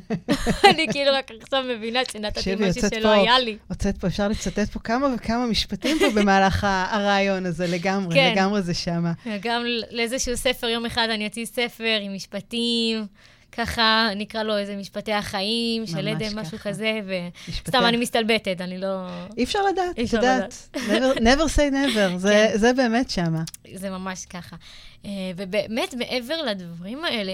אני 0.74 0.86
כאילו 0.92 1.10
רק 1.14 1.30
עכשיו 1.42 1.64
מבינה 1.76 2.00
שנתתי 2.12 2.54
משהו 2.54 2.82
שלא 2.94 3.02
פה- 3.02 3.12
היה 3.12 3.38
לי. 3.38 3.56
הוצאת 3.68 3.98
פה, 3.98 4.06
אפשר 4.06 4.28
לצטט 4.28 4.70
פה 4.70 4.80
כמה 4.80 5.06
וכמה 5.14 5.46
משפטים 5.46 5.96
פה 5.98 6.20
במהלך 6.20 6.64
הרעיון 6.90 7.46
הזה, 7.46 7.66
לגמרי, 7.66 8.14
כן. 8.14 8.32
לגמרי 8.32 8.62
זה 8.62 8.74
שמה. 8.74 9.12
גם 9.42 9.62
לאיזשהו 9.90 10.36
ספר, 10.36 10.66
יום 10.68 10.86
אחד 10.86 11.08
אני 11.10 11.26
אוציא 11.26 11.44
ספר 11.46 11.98
עם 12.02 12.14
משפטים, 12.14 13.06
ככה 13.52 14.08
נקרא 14.16 14.42
לו 14.42 14.58
איזה 14.58 14.76
משפטי 14.76 15.12
החיים, 15.12 15.86
של 15.86 16.08
עדן, 16.08 16.38
משהו. 16.38 16.58
כזה, 16.58 17.00
וסתם, 17.48 17.82
אני 17.84 17.96
מסתלבטת, 17.96 18.60
אני 18.60 18.78
לא... 18.78 19.06
אי 19.36 19.44
אפשר 19.44 19.58
לדעת, 19.62 19.98
את 19.98 20.12
יודעת. 20.12 20.68
never- 20.76 21.18
never 21.18 21.48
say 21.56 21.72
never, 21.72 22.16
זה- 22.16 22.48
כן. 22.52 22.58
זה 22.58 22.72
באמת 22.72 23.10
שמה. 23.10 23.42
זה 23.74 23.90
ממש 23.90 24.24
ככה. 24.26 24.56
אה, 25.04 25.10
ובאמת, 25.36 25.94
מעבר 25.94 26.42
לדברים 26.42 27.04
האלה, 27.04 27.32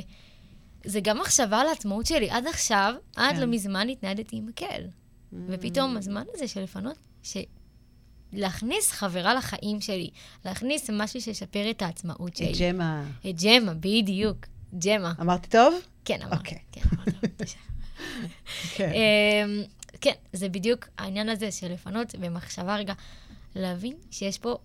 זה 0.85 1.01
גם 1.01 1.19
מחשבה 1.19 1.61
על 1.61 1.67
העצמאות 1.67 2.07
שלי. 2.07 2.31
עד 2.31 2.47
עכשיו, 2.47 2.95
עד 3.17 3.35
כן. 3.35 3.41
לא 3.41 3.47
מזמן 3.47 3.89
התניידתי 3.89 4.37
עם 4.37 4.47
מקל. 4.47 4.83
ופתאום 5.49 5.97
הזמן 5.97 6.23
הזה 6.35 6.49
של 6.49 6.63
לפנות, 6.63 6.97
ש... 7.23 7.37
להכניס 8.33 8.91
חברה 8.93 9.35
לחיים 9.35 9.81
שלי, 9.81 10.11
להכניס 10.45 10.91
משהו 10.93 11.21
שישפר 11.21 11.71
את 11.71 11.83
העצמאות 11.83 12.37
שלי. 12.37 12.53
את 12.53 12.57
ג'מה. 12.59 13.05
את 13.31 13.43
ג'מה, 13.43 13.73
בדיוק. 13.75 14.37
ג'מה. 14.79 15.13
אמרתי 15.21 15.49
טוב? 15.49 15.75
כן, 16.05 16.23
אמרת. 16.23 16.39
אוקיי. 16.39 16.59
כן. 16.73 16.81
כן. 18.75 18.91
אמ, 18.93 19.63
כן, 20.01 20.13
זה 20.33 20.49
בדיוק 20.49 20.89
העניין 20.99 21.29
הזה 21.29 21.53
של 21.53 21.73
לפנות 21.73 22.15
במחשבה 22.15 22.77
רגע, 22.77 22.95
להבין 23.55 23.97
שיש 24.11 24.39
פה 24.39 24.59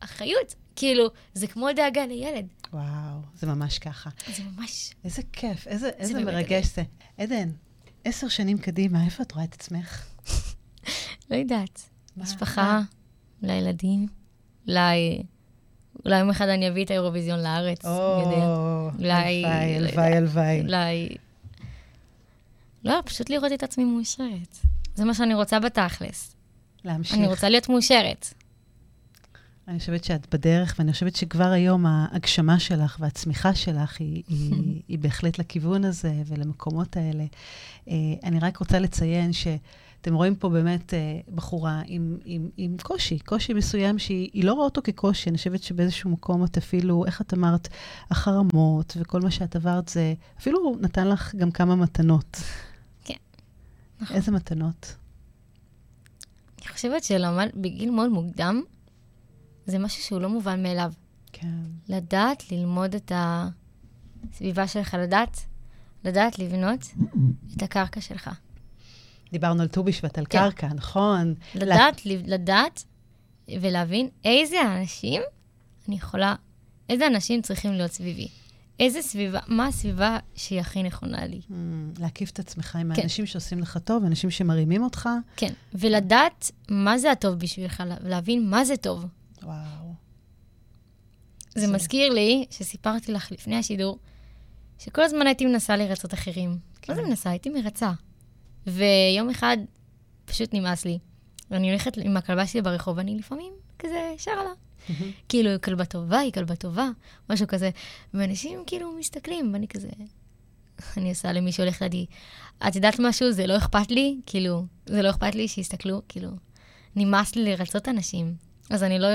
אחריות. 0.00 0.54
כאילו, 0.76 1.06
זה 1.34 1.46
כמו 1.46 1.68
דאגה 1.76 2.06
לילד. 2.06 2.46
וואו, 2.72 3.20
זה 3.34 3.46
ממש 3.46 3.78
ככה. 3.78 4.10
זה 4.36 4.42
ממש... 4.42 4.94
איזה 5.04 5.22
כיף, 5.32 5.66
איזה, 5.66 5.88
איזה 5.88 6.12
באמת 6.14 6.26
מרגש 6.26 6.66
זה. 6.66 6.82
עדן, 7.18 7.50
עשר 8.04 8.28
שנים 8.28 8.58
קדימה, 8.58 9.04
איפה 9.04 9.22
את 9.22 9.32
רואה 9.32 9.44
את 9.44 9.54
עצמך? 9.54 10.06
לא 11.30 11.36
יודעת. 11.36 11.88
משפחה, 12.16 12.80
לילדים, 13.42 14.06
אולי... 14.68 15.22
אולי 16.04 16.18
יום 16.18 16.30
אחד 16.30 16.48
אני 16.48 16.68
אביא 16.68 16.84
את 16.84 16.90
האירוויזיון 16.90 17.42
לארץ, 17.42 17.84
יודע. 17.84 18.46
או, 18.46 18.90
אולי- 18.98 19.44
הלוואי, 19.44 20.16
הלוואי. 20.16 20.60
אולי... 20.60 21.08
לא, 22.84 23.00
פשוט 23.04 23.30
לראות 23.30 23.52
את 23.52 23.62
עצמי 23.62 23.84
מאושרת. 23.84 24.56
זה 24.94 25.04
מה 25.04 25.14
שאני 25.14 25.34
רוצה 25.34 25.60
בתכלס. 25.60 26.34
להמשיך. 26.84 27.16
אני 27.18 27.26
רוצה 27.26 27.48
להיות 27.48 27.68
מאושרת. 27.68 28.26
אני 29.68 29.78
חושבת 29.78 30.04
שאת 30.04 30.34
בדרך, 30.34 30.74
ואני 30.78 30.92
חושבת 30.92 31.16
שכבר 31.16 31.44
היום 31.48 31.86
ההגשמה 31.86 32.58
שלך 32.58 32.96
והצמיחה 33.00 33.54
שלך 33.54 34.00
היא, 34.00 34.22
היא, 34.28 34.82
היא 34.88 34.98
בהחלט 34.98 35.38
לכיוון 35.38 35.84
הזה 35.84 36.12
ולמקומות 36.26 36.96
האלה. 36.96 37.24
אה, 37.88 37.94
אני 38.24 38.38
רק 38.40 38.56
רוצה 38.56 38.78
לציין 38.78 39.32
שאתם 39.96 40.14
רואים 40.14 40.36
פה 40.36 40.48
באמת 40.48 40.94
אה, 40.94 41.20
בחורה 41.34 41.82
עם, 41.86 42.18
עם, 42.24 42.48
עם 42.56 42.76
קושי, 42.82 43.18
קושי 43.18 43.52
מסוים 43.52 43.98
שהיא 43.98 44.30
היא 44.32 44.44
לא 44.44 44.52
רואה 44.52 44.64
אותו 44.64 44.80
כקושי. 44.84 45.30
אני 45.30 45.38
חושבת 45.38 45.62
שבאיזשהו 45.62 46.10
מקום 46.10 46.44
את 46.44 46.56
אפילו, 46.56 47.06
איך 47.06 47.20
את 47.20 47.34
אמרת, 47.34 47.68
החרמות 48.10 48.96
וכל 49.00 49.20
מה 49.20 49.30
שאת 49.30 49.56
עברת 49.56 49.88
זה, 49.88 50.14
אפילו 50.38 50.76
נתן 50.80 51.08
לך 51.08 51.34
גם 51.34 51.50
כמה 51.50 51.76
מתנות. 51.76 52.36
כן, 53.04 53.14
נכון. 54.00 54.16
איזה 54.16 54.32
מתנות? 54.32 54.96
אני 56.62 56.72
חושבת 56.72 57.04
שלמד 57.04 57.48
בגיל 57.54 57.90
מאוד 57.90 58.08
מוקדם, 58.08 58.62
זה 59.66 59.78
משהו 59.78 60.02
שהוא 60.02 60.20
לא 60.20 60.28
מובן 60.28 60.62
מאליו. 60.62 60.92
כן. 61.32 61.48
לדעת 61.88 62.52
ללמוד 62.52 62.94
את 62.94 63.12
הסביבה 63.14 64.68
שלך, 64.68 64.94
לדעת, 64.94 65.40
לדעת 66.04 66.38
לבנות 66.38 66.80
את 67.56 67.62
הקרקע 67.62 68.00
שלך. 68.00 68.30
דיברנו 69.36 69.62
על 69.62 69.68
ט"ו 69.68 69.82
בשבט, 69.84 70.18
על 70.18 70.24
כן. 70.30 70.38
קרקע, 70.38 70.66
נכון? 70.66 71.34
לדעת, 71.54 72.00
לדעת 72.06 72.84
ולהבין 73.60 74.08
איזה 74.24 74.56
אנשים 74.62 75.22
אני 75.88 75.96
יכולה, 75.96 76.34
איזה 76.88 77.06
אנשים 77.06 77.42
צריכים 77.42 77.72
להיות 77.72 77.92
סביבי. 77.92 78.28
איזה 78.80 79.02
סביבה, 79.02 79.38
מה 79.46 79.66
הסביבה 79.66 80.18
שהיא 80.34 80.60
הכי 80.60 80.82
נכונה 80.82 81.26
לי. 81.26 81.40
Mm, 81.48 81.52
להקיף 82.00 82.30
את 82.30 82.38
עצמך 82.38 82.76
עם 82.76 82.94
כן. 82.94 83.00
האנשים 83.00 83.26
שעושים 83.26 83.58
לך 83.58 83.78
טוב, 83.84 84.04
אנשים 84.04 84.30
שמרימים 84.30 84.82
אותך. 84.84 85.08
כן, 85.36 85.52
ולדעת 85.74 86.50
מה 86.68 86.98
זה 86.98 87.10
הטוב 87.12 87.34
בשבילך, 87.34 87.82
לה- 87.86 87.96
להבין 88.00 88.50
מה 88.50 88.64
זה 88.64 88.76
טוב. 88.76 89.06
וואו. 89.42 89.94
זה 91.54 91.66
זה- 91.66 91.72
מזכיר 91.72 92.12
לי 92.12 92.46
שסיפרתי 92.50 93.12
לך 93.12 93.32
לפני 93.32 93.56
השידור, 93.56 93.98
שכל 94.78 95.02
הזמן 95.02 95.26
הייתי 95.26 95.46
מנסה 95.46 95.76
לרצות 95.76 96.14
אחרים. 96.14 96.58
כן. 96.82 96.92
מה 96.92 97.00
זה 97.00 97.06
מנסה? 97.08 97.30
הייתי 97.30 97.50
מרצה. 97.50 97.92
ויום 98.66 99.30
אחד 99.30 99.56
פשוט 100.24 100.54
נמאס 100.54 100.84
לי. 100.84 100.98
ואני 101.50 101.70
הולכת 101.70 101.96
עם 101.96 102.16
הכלבה 102.16 102.46
שלי 102.46 102.62
ברחוב, 102.62 102.96
ואני 102.98 103.18
לפעמים 103.18 103.52
כזה 103.78 104.14
שרה 104.18 104.44
לה. 104.44 104.50
כאילו, 105.28 105.50
היא 105.50 105.58
כלבה 105.58 105.84
טובה, 105.84 106.18
היא 106.18 106.32
כלבה 106.32 106.56
טובה, 106.56 106.88
משהו 107.30 107.46
כזה. 107.46 107.70
ואנשים 108.14 108.62
כאילו 108.66 108.92
מסתכלים, 108.98 109.52
ואני 109.52 109.68
כזה... 109.68 109.88
אני 110.96 111.08
עושה 111.08 111.32
למי 111.32 111.52
שהולך 111.52 111.82
לידי, 111.82 112.06
את 112.68 112.76
יודעת 112.76 112.94
משהו? 112.98 113.32
זה 113.32 113.46
לא 113.46 113.56
אכפת 113.56 113.90
לי, 113.90 114.20
כאילו, 114.26 114.64
זה 114.86 115.02
לא 115.02 115.10
אכפת 115.10 115.34
לי 115.34 115.48
שיסתכלו, 115.48 116.02
כאילו, 116.08 116.30
נמאס 116.96 117.36
לי 117.36 117.44
לרצות 117.44 117.88
אנשים. 117.88 118.34
אז 118.70 118.82
אני 118.82 118.98
לא, 118.98 119.08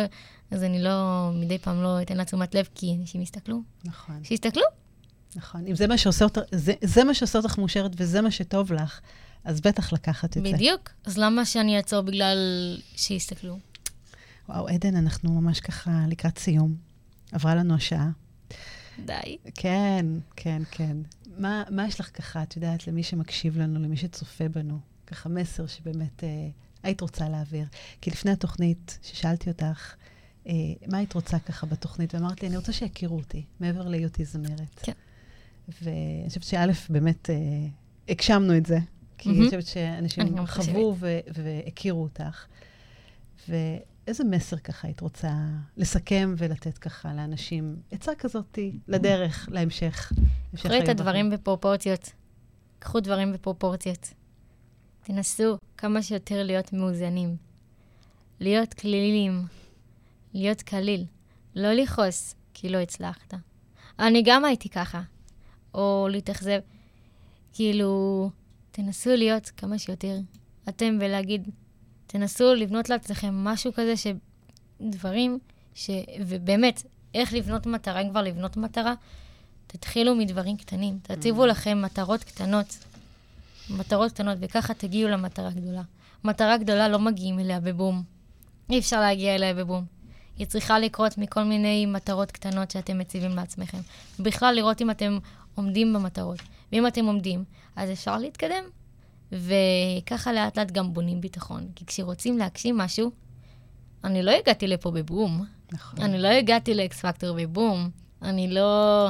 אז 0.51 0.63
אני 0.63 0.83
לא, 0.83 1.29
מדי 1.33 1.57
פעם 1.57 1.83
לא 1.83 2.01
אתן 2.01 2.17
לה 2.17 2.25
תשומת 2.25 2.55
לב, 2.55 2.69
כי 2.75 2.95
אנשים 3.01 3.21
יסתכלו. 3.21 3.61
נכון, 3.85 4.23
שיסתכלו. 4.23 4.63
נכון. 5.35 5.67
אם 5.67 5.75
זה 5.75 5.87
מה 5.87 5.97
שעושה 5.97 6.25
אותך, 6.25 6.41
זה, 6.51 6.73
זה 6.83 7.03
מה 7.03 7.13
שעושה 7.13 7.39
אותך 7.39 7.57
מאושרת 7.57 7.91
וזה 7.97 8.21
מה 8.21 8.31
שטוב 8.31 8.73
לך, 8.73 8.99
אז 9.43 9.61
בטח 9.61 9.93
לקחת 9.93 10.37
את 10.37 10.43
זה. 10.43 10.53
בדיוק. 10.53 10.89
אז 11.05 11.17
למה 11.17 11.45
שאני 11.45 11.77
אעצור 11.77 12.01
בגלל 12.01 12.37
שיסתכלו? 12.95 13.57
וואו, 14.49 14.67
עדן, 14.67 14.95
אנחנו 14.95 15.41
ממש 15.41 15.59
ככה 15.59 15.91
לקראת 16.07 16.37
סיום. 16.37 16.75
עברה 17.31 17.55
לנו 17.55 17.75
השעה. 17.75 18.09
די. 19.05 19.37
כן, 19.55 20.05
כן, 20.35 20.61
כן. 20.71 20.97
מה, 21.37 21.63
מה 21.69 21.87
יש 21.87 21.99
לך 21.99 22.09
ככה, 22.17 22.43
את 22.43 22.55
יודעת, 22.55 22.87
למי 22.87 23.03
שמקשיב 23.03 23.57
לנו, 23.57 23.79
למי 23.79 23.97
שצופה 23.97 24.49
בנו, 24.49 24.79
ככה 25.07 25.29
מסר 25.29 25.67
שבאמת 25.67 26.23
אה, 26.23 26.29
היית 26.83 27.01
רוצה 27.01 27.29
להעביר? 27.29 27.65
כי 28.01 28.11
לפני 28.11 28.31
התוכנית, 28.31 28.99
ששאלתי 29.01 29.49
אותך, 29.49 29.95
אה, 30.47 30.53
מה 30.87 30.97
היית 30.97 31.13
רוצה 31.13 31.39
ככה 31.39 31.67
בתוכנית, 31.67 32.15
ואמרת 32.15 32.41
לי, 32.41 32.47
אני 32.47 32.57
רוצה 32.57 32.73
שיכירו 32.73 33.17
אותי, 33.17 33.45
מעבר 33.59 33.87
להיותי 33.87 34.25
זמרת. 34.25 34.79
כן. 34.83 34.91
ואני 35.81 36.25
חושבת 36.27 36.43
שא', 36.43 36.71
באמת 36.89 37.29
אה, 37.29 37.35
הגשמנו 38.09 38.57
את 38.57 38.65
זה, 38.65 38.79
כי 39.21 39.29
אני 39.29 39.37
מהמם. 39.37 39.49
חושבת 39.49 39.65
שאנשים 39.65 40.23
אני 40.23 40.47
חוו 40.47 40.95
ו- 40.99 41.19
והכירו 41.33 42.03
אותך. 42.03 42.45
ואיזה 43.49 44.23
מסר 44.23 44.57
ככה 44.57 44.87
היית 44.87 45.01
רוצה 45.01 45.33
לסכם 45.77 46.35
ולתת 46.37 46.77
ככה 46.77 47.13
לאנשים, 47.13 47.75
עצה 47.91 48.11
כזאת 48.17 48.59
לדרך, 48.87 49.49
להמשך. 49.51 50.11
המשך 50.53 50.65
קחו 50.65 50.77
את 50.83 50.89
הדברים. 50.89 51.29
בפרופורציות. 51.29 52.11
קחו 52.79 52.99
דברים 52.99 53.33
בפרופורציות. 53.33 54.13
תנסו 55.03 55.57
כמה 55.77 56.01
שיותר 56.03 56.43
להיות 56.43 56.73
מאוזנים. 56.73 57.35
להיות 58.39 58.73
כלילים. 58.73 59.45
להיות 60.33 60.61
קליל. 60.61 61.05
לא 61.55 61.73
לכעוס 61.73 62.35
כי 62.53 62.69
לא 62.69 62.77
הצלחת. 62.77 63.33
אני 63.99 64.23
גם 64.25 64.45
הייתי 64.45 64.69
ככה. 64.69 65.01
או 65.73 66.07
להתאכזב. 66.11 66.59
כאילו, 67.53 68.29
תנסו 68.71 69.09
להיות 69.15 69.51
כמה 69.57 69.79
שיותר 69.79 70.19
אתם 70.69 70.97
ולהגיד, 71.01 71.49
תנסו 72.07 72.53
לבנות 72.53 72.89
לעצמכם 72.89 73.33
משהו 73.33 73.71
כזה 73.73 73.93
שדברים, 73.97 75.39
ש... 75.73 75.89
ובאמת, 76.25 76.83
איך 77.15 77.33
לבנות 77.33 77.65
מטרה, 77.65 78.01
אם 78.01 78.09
כבר 78.09 78.21
לבנות 78.21 78.57
מטרה, 78.57 78.93
תתחילו 79.67 80.15
מדברים 80.15 80.57
קטנים. 80.57 80.99
תציבו 81.01 81.45
לכם 81.45 81.81
מטרות 81.81 82.23
קטנות. 82.23 82.77
מטרות 83.69 84.11
קטנות, 84.11 84.37
וככה 84.41 84.73
תגיעו 84.73 85.09
למטרה 85.09 85.49
גדולה. 85.49 85.81
מטרה 86.23 86.57
גדולה 86.57 86.87
לא 86.87 86.99
מגיעים 86.99 87.39
אליה 87.39 87.59
בבום. 87.59 88.03
אי 88.69 88.79
אפשר 88.79 88.99
להגיע 88.99 89.35
אליה 89.35 89.53
בבום. 89.53 89.85
היא 90.37 90.47
צריכה 90.47 90.79
לקרות 90.79 91.17
מכל 91.17 91.43
מיני 91.43 91.85
מטרות 91.85 92.31
קטנות 92.31 92.71
שאתם 92.71 92.97
מציבים 92.97 93.35
לעצמכם. 93.35 93.77
בכלל, 94.19 94.55
לראות 94.55 94.81
אם 94.81 94.91
אתם 94.91 95.17
עומדים 95.55 95.93
במטרות. 95.93 96.39
ואם 96.71 96.87
אתם 96.87 97.05
עומדים, 97.05 97.43
אז 97.75 97.91
אפשר 97.91 98.17
להתקדם. 98.17 98.63
וככה 99.31 100.33
לאט 100.33 100.57
לאט 100.57 100.71
גם 100.71 100.93
בונים 100.93 101.21
ביטחון. 101.21 101.67
כי 101.75 101.85
כשרוצים 101.85 102.37
להגשים 102.37 102.77
משהו, 102.77 103.11
אני 104.03 104.23
לא 104.23 104.31
הגעתי 104.31 104.67
לפה 104.67 104.91
בבום. 104.91 105.45
נכון. 105.71 106.01
אני 106.01 106.17
לא 106.17 106.27
הגעתי 106.27 106.73
לאקס 106.73 107.05
פקטור 107.05 107.37
בבום. 107.37 107.89
אני 108.21 108.47
לא... 108.47 109.09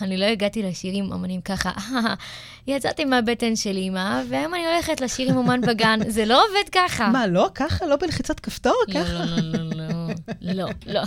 אני 0.00 0.16
לא 0.16 0.24
הגעתי 0.24 0.62
לשיר 0.62 0.92
עם 0.94 1.12
אמנים 1.12 1.40
ככה, 1.40 1.70
יצאתי 2.66 3.04
מהבטן 3.04 3.56
של 3.56 3.76
אימא, 3.76 4.22
והיום 4.28 4.54
אני 4.54 4.66
הולכת 4.66 5.00
לשיר 5.00 5.30
עם 5.30 5.36
אומן 5.36 5.60
בגן. 5.60 5.98
זה 6.08 6.24
לא 6.24 6.42
עובד 6.44 6.68
ככה. 6.72 7.08
מה, 7.08 7.26
לא? 7.26 7.50
ככה? 7.54 7.86
לא 7.86 7.96
בלחיצת 7.96 8.40
כפתור? 8.40 8.76
ככה? 8.94 9.12
לא, 9.12 9.24
לא, 9.24 9.70
לא, 9.70 10.08
לא, 10.40 10.52
לא, 10.52 10.68
לא. 10.86 11.02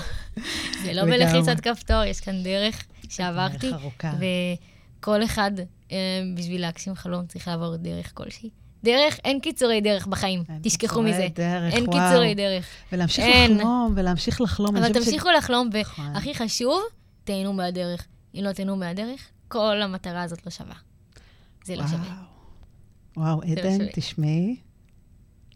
זה 0.84 0.94
לא. 0.94 1.06
בלחיצת 1.06 1.60
כפתור, 1.60 2.04
יש 2.04 2.20
כאן 2.20 2.44
דרך 2.44 2.84
שעברתי. 3.12 3.72
וכל 5.00 5.24
אחד, 5.24 5.52
אה, 5.92 5.98
בשביל 6.38 6.62
להגשים 6.62 6.96
חלום, 6.96 7.26
צריך 7.26 7.48
לעבור 7.48 7.76
דרך 7.76 8.12
כלשהי. 8.14 8.50
דרך, 8.84 9.20
אין 9.24 9.40
קיצורי 9.40 9.82
דרך 9.82 10.08
בחיים, 10.08 10.44
תשכחו 10.62 11.02
מזה. 11.04 11.28
דרך, 11.36 11.74
אין 11.74 11.90
וואו. 11.90 12.10
קיצורי 12.10 12.36
דרך. 12.36 12.66
ולהמשיך 12.92 13.26
אין. 13.26 13.58
לחלום, 13.58 13.94
ולהמשיך 13.96 14.42
לחלום. 14.42 14.78
אבל 14.78 14.88
חושבת 14.88 15.04
ש- 15.04 15.06
תמשיכו 15.06 15.30
לחלום, 15.38 15.70
נכון. 15.82 16.06
והכי 16.14 16.36
חשוב, 16.36 16.82
תהנו 17.24 17.54
מהדרך. 17.54 18.08
אם 18.36 18.44
לא 18.44 18.52
תהנו 18.52 18.76
מהדרך, 18.76 19.22
כל 19.48 19.82
המטרה 19.82 20.24
הזאת 20.24 20.46
לא 20.46 20.52
שווה. 20.52 20.76
זה 21.66 21.76
לא 21.76 21.88
שווה. 21.88 22.16
וואו, 23.18 23.26
וואו, 23.38 23.42
לא 23.42 23.52
עדן, 23.52 23.78
שווה. 23.78 23.88
תשמעי, 23.94 24.56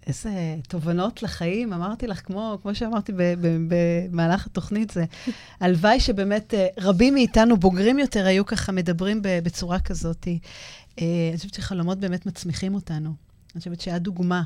איזה 0.07 0.55
תובנות 0.67 1.23
לחיים, 1.23 1.73
אמרתי 1.73 2.07
לך, 2.07 2.21
כמו, 2.25 2.57
כמו 2.61 2.75
שאמרתי 2.75 3.11
במהלך 3.67 4.45
התוכנית, 4.45 4.91
זה 4.91 5.05
הלוואי 5.59 5.99
שבאמת 5.99 6.53
אה, 6.53 6.67
רבים 6.79 7.13
מאיתנו, 7.13 7.57
בוגרים 7.57 7.99
יותר, 7.99 8.25
היו 8.25 8.45
ככה 8.45 8.71
מדברים 8.71 9.19
בצורה 9.23 9.79
כזאת. 9.79 10.27
אה, 10.99 11.03
אני 11.29 11.37
חושבת 11.37 11.53
שחלומות 11.53 11.99
באמת 11.99 12.25
מצמיחים 12.25 12.75
אותנו. 12.75 13.09
אני 13.53 13.59
חושבת 13.59 13.81
שאת 13.81 14.01
דוגמה. 14.01 14.43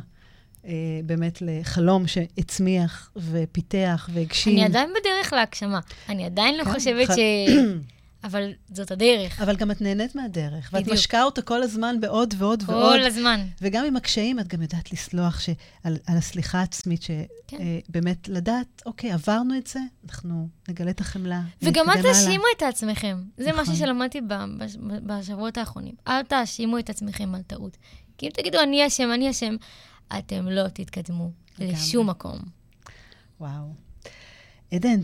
אה, 0.65 0.71
באמת 1.05 1.41
לחלום 1.41 2.07
שהצמיח 2.07 3.11
ופיתח 3.15 4.09
והגשים. 4.13 4.53
אני 4.53 4.65
עדיין 4.65 4.89
בדרך 4.99 5.33
להגשמה. 5.33 5.79
אני 6.09 6.25
עדיין 6.25 6.57
לא 6.57 6.63
כן, 6.63 6.73
חושבת 6.73 7.07
ש... 7.07 7.19
אבל 8.23 8.53
זאת 8.73 8.91
הדרך. 8.91 9.41
אבל 9.41 9.55
גם 9.55 9.71
את 9.71 9.81
נהנית 9.81 10.15
מהדרך. 10.15 10.71
בדיוק. 10.71 10.87
ואת 10.87 10.93
משקה 10.93 11.23
אותה 11.23 11.41
כל 11.41 11.63
הזמן 11.63 12.01
בעוד 12.01 12.33
ועוד 12.37 12.63
כל 12.63 12.71
ועוד. 12.71 12.99
כל 12.99 13.05
הזמן. 13.05 13.47
וגם 13.61 13.85
עם 13.85 13.95
הקשיים, 13.95 14.39
את 14.39 14.47
גם 14.47 14.61
יודעת 14.61 14.93
לסלוח 14.93 15.39
ש... 15.39 15.49
על, 15.83 15.97
על 16.05 16.17
הסליחה 16.17 16.59
העצמית, 16.59 17.01
שבאמת 17.01 18.17
כן. 18.23 18.31
אה, 18.31 18.37
לדעת, 18.37 18.81
אוקיי, 18.85 19.11
עברנו 19.11 19.57
את 19.57 19.67
זה, 19.67 19.79
אנחנו 20.05 20.47
נגלה 20.69 20.91
את 20.91 21.01
החמלה. 21.01 21.41
וגם 21.61 21.89
אל 21.89 22.01
תאשימו 22.01 22.43
את 22.57 22.63
עצמכם. 22.63 23.23
זה 23.37 23.49
נכון. 23.49 23.61
משהו 23.61 23.75
שלמדתי 23.75 24.21
ב, 24.21 24.33
בשבועות 25.03 25.57
האחרונים. 25.57 25.95
אל 26.07 26.23
תאשימו 26.23 26.79
את 26.79 26.89
עצמכם 26.89 27.35
על 27.35 27.41
טעות. 27.41 27.77
כי 28.17 28.25
אם 28.25 28.31
תגידו, 28.31 28.61
אני 28.63 28.87
אשם, 28.87 29.11
אני 29.13 29.29
אשם, 29.29 29.55
אתם 30.17 30.47
לא 30.47 30.67
תתקדמו 30.67 31.31
לשום 31.59 32.09
מקום. 32.09 32.39
וואו. 33.39 33.73
עדן, 34.71 34.99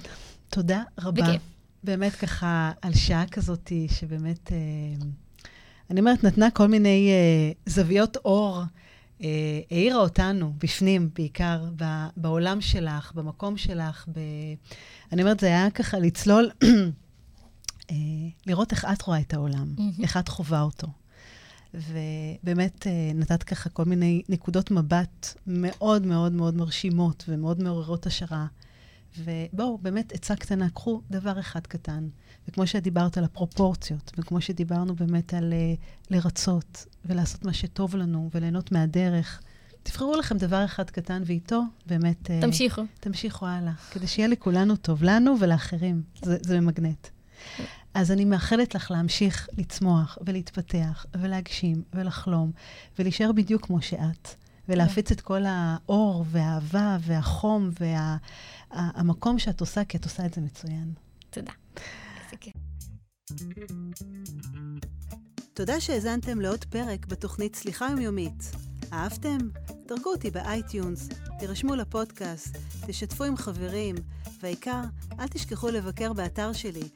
תודה 0.50 0.84
רבה. 1.00 1.22
בכיף. 1.22 1.55
באמת 1.86 2.16
ככה, 2.16 2.72
על 2.82 2.94
שעה 2.94 3.26
כזאת, 3.28 3.72
שבאמת, 3.88 4.52
אה, 4.52 4.58
אני 5.90 6.00
אומרת, 6.00 6.24
נתנה 6.24 6.52
כל 6.52 6.68
מיני 6.68 7.10
אה, 7.10 7.52
זוויות 7.66 8.18
אור, 8.18 8.64
אה, 9.24 9.28
העירה 9.72 9.98
אותנו, 9.98 10.54
בפנים 10.58 11.10
בעיקר, 11.16 11.66
ב, 11.76 11.84
בעולם 12.18 12.62
שלך, 12.62 13.12
במקום 13.16 13.58
שלך. 13.58 14.06
ב... 14.12 14.20
אני 15.12 15.22
אומרת, 15.22 15.40
זה 15.40 15.48
היה 15.48 15.70
ככה 15.70 16.00
לצלול, 16.00 16.52
אה, 17.92 17.96
לראות 18.48 18.72
איך 18.72 18.86
את 18.94 19.02
רואה 19.02 19.20
את 19.20 19.34
העולם, 19.34 19.74
mm-hmm. 19.78 20.04
איך 20.04 20.18
את 20.18 20.28
חווה 20.28 20.62
אותו. 20.62 20.88
ובאמת 21.74 22.88
אה, 22.88 23.12
נתת 23.16 23.44
ככה 23.44 23.70
כל 23.70 23.86
מיני 23.86 24.22
נקודות 24.30 24.72
מבט 24.72 25.34
מאוד 25.48 26.06
מאוד 26.06 26.32
מאוד 26.32 26.56
מרשימות 26.56 27.24
ומאוד 27.28 27.64
מעוררות 27.64 28.06
השראה. 28.06 28.46
ובואו, 29.18 29.78
באמת, 29.78 30.14
עצה 30.14 30.36
קטנה, 30.36 30.70
קחו 30.70 31.02
דבר 31.12 31.40
אחד 31.40 31.68
קטן. 31.68 32.08
וכמו 32.48 32.68
שדיברת 32.68 33.18
על 33.18 33.24
הפרופורציות, 33.24 34.12
וכמו 34.18 34.42
שדיברנו 34.42 34.96
באמת 34.96 35.34
על 35.34 35.54
uh, 35.54 36.12
לרצות, 36.12 36.86
ולעשות 37.06 37.46
מה 37.46 37.54
שטוב 37.54 37.96
לנו, 37.96 38.30
וליהנות 38.34 38.72
מהדרך, 38.72 39.42
תבחרו 39.84 40.16
לכם 40.16 40.38
דבר 40.38 40.66
אחד 40.66 40.90
קטן, 40.90 41.24
ואיתו 41.26 41.62
באמת... 41.86 42.26
Uh, 42.26 42.42
תמשיכו. 42.42 42.82
תמשיכו 43.00 43.46
הלאה, 43.46 43.74
כדי 43.92 44.08
שיהיה 44.08 44.28
לכולנו 44.28 44.76
טוב, 44.76 45.04
לנו 45.04 45.40
ולאחרים. 45.40 46.02
כן. 46.16 46.26
זה, 46.26 46.38
זה 46.42 46.60
ממגנט. 46.60 47.08
אז 47.94 48.12
אני 48.12 48.26
מאחלת 48.26 48.76
לך 48.76 48.92
להמשיך 48.92 49.50
לצמוח 49.58 50.18
ולהתפתח 50.26 51.06
ולהגשים 51.16 51.84
ולחלום 51.94 52.52
ולהישאר 53.00 53.32
בדיוק 53.32 53.66
כמו 53.66 53.82
שאת. 53.82 54.36
ולהפיץ 54.70 55.12
את 55.12 55.22
כל 55.22 55.42
האור 55.46 56.26
והאהבה 56.28 56.98
והחום 57.02 57.70
והמקום 57.80 58.20
וה, 58.76 58.90
שאת 59.40 59.62
עושה, 59.62 59.86
כי 59.86 59.98
את 59.98 60.04
עושה 60.04 60.26
את 60.26 60.34
זה 60.34 60.42
מצוין. 60.42 60.94
תודה. 61.30 61.52
תודה 65.54 65.82
שהאזנתם 65.82 66.40
לעוד 66.40 66.64
פרק 66.64 67.06
בתוכנית 67.06 67.56
סליחה 67.56 67.88
יומיומית. 67.90 68.52
אהבתם? 68.94 69.38
דרגו 69.86 70.10
אותי 70.10 70.32
ב 70.32 70.41
iTunes, 70.42 71.10
תירשמו 71.40 71.76
לפודקאסט, 71.76 72.58
תשתפו 72.88 73.24
עם 73.24 73.38
חברים, 73.38 73.96
והעיקר, 74.42 74.82
אל 75.20 75.28
תשכחו 75.28 75.70
לבקר 75.70 76.14
באתר 76.14 76.54
שלי 76.54 76.90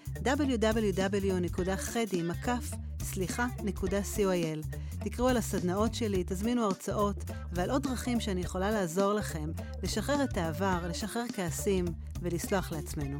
www.חדי.סליחה.coil. 2.99 4.75
תקראו 5.03 5.27
על 5.27 5.37
הסדנאות 5.37 5.95
שלי, 5.95 6.23
תזמינו 6.27 6.63
הרצאות 6.63 7.23
ועל 7.51 7.69
עוד 7.69 7.83
דרכים 7.83 8.19
שאני 8.19 8.41
יכולה 8.41 8.71
לעזור 8.71 9.13
לכם 9.13 9.51
לשחרר 9.83 10.23
את 10.23 10.37
העבר, 10.37 10.87
לשחרר 10.89 11.23
כעסים 11.33 11.85
ולסלוח 12.21 12.71
לעצמנו. 12.71 13.19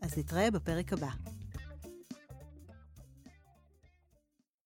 אז 0.00 0.18
נתראה 0.18 0.50
בפרק 0.50 0.92
הבא. 0.92 1.33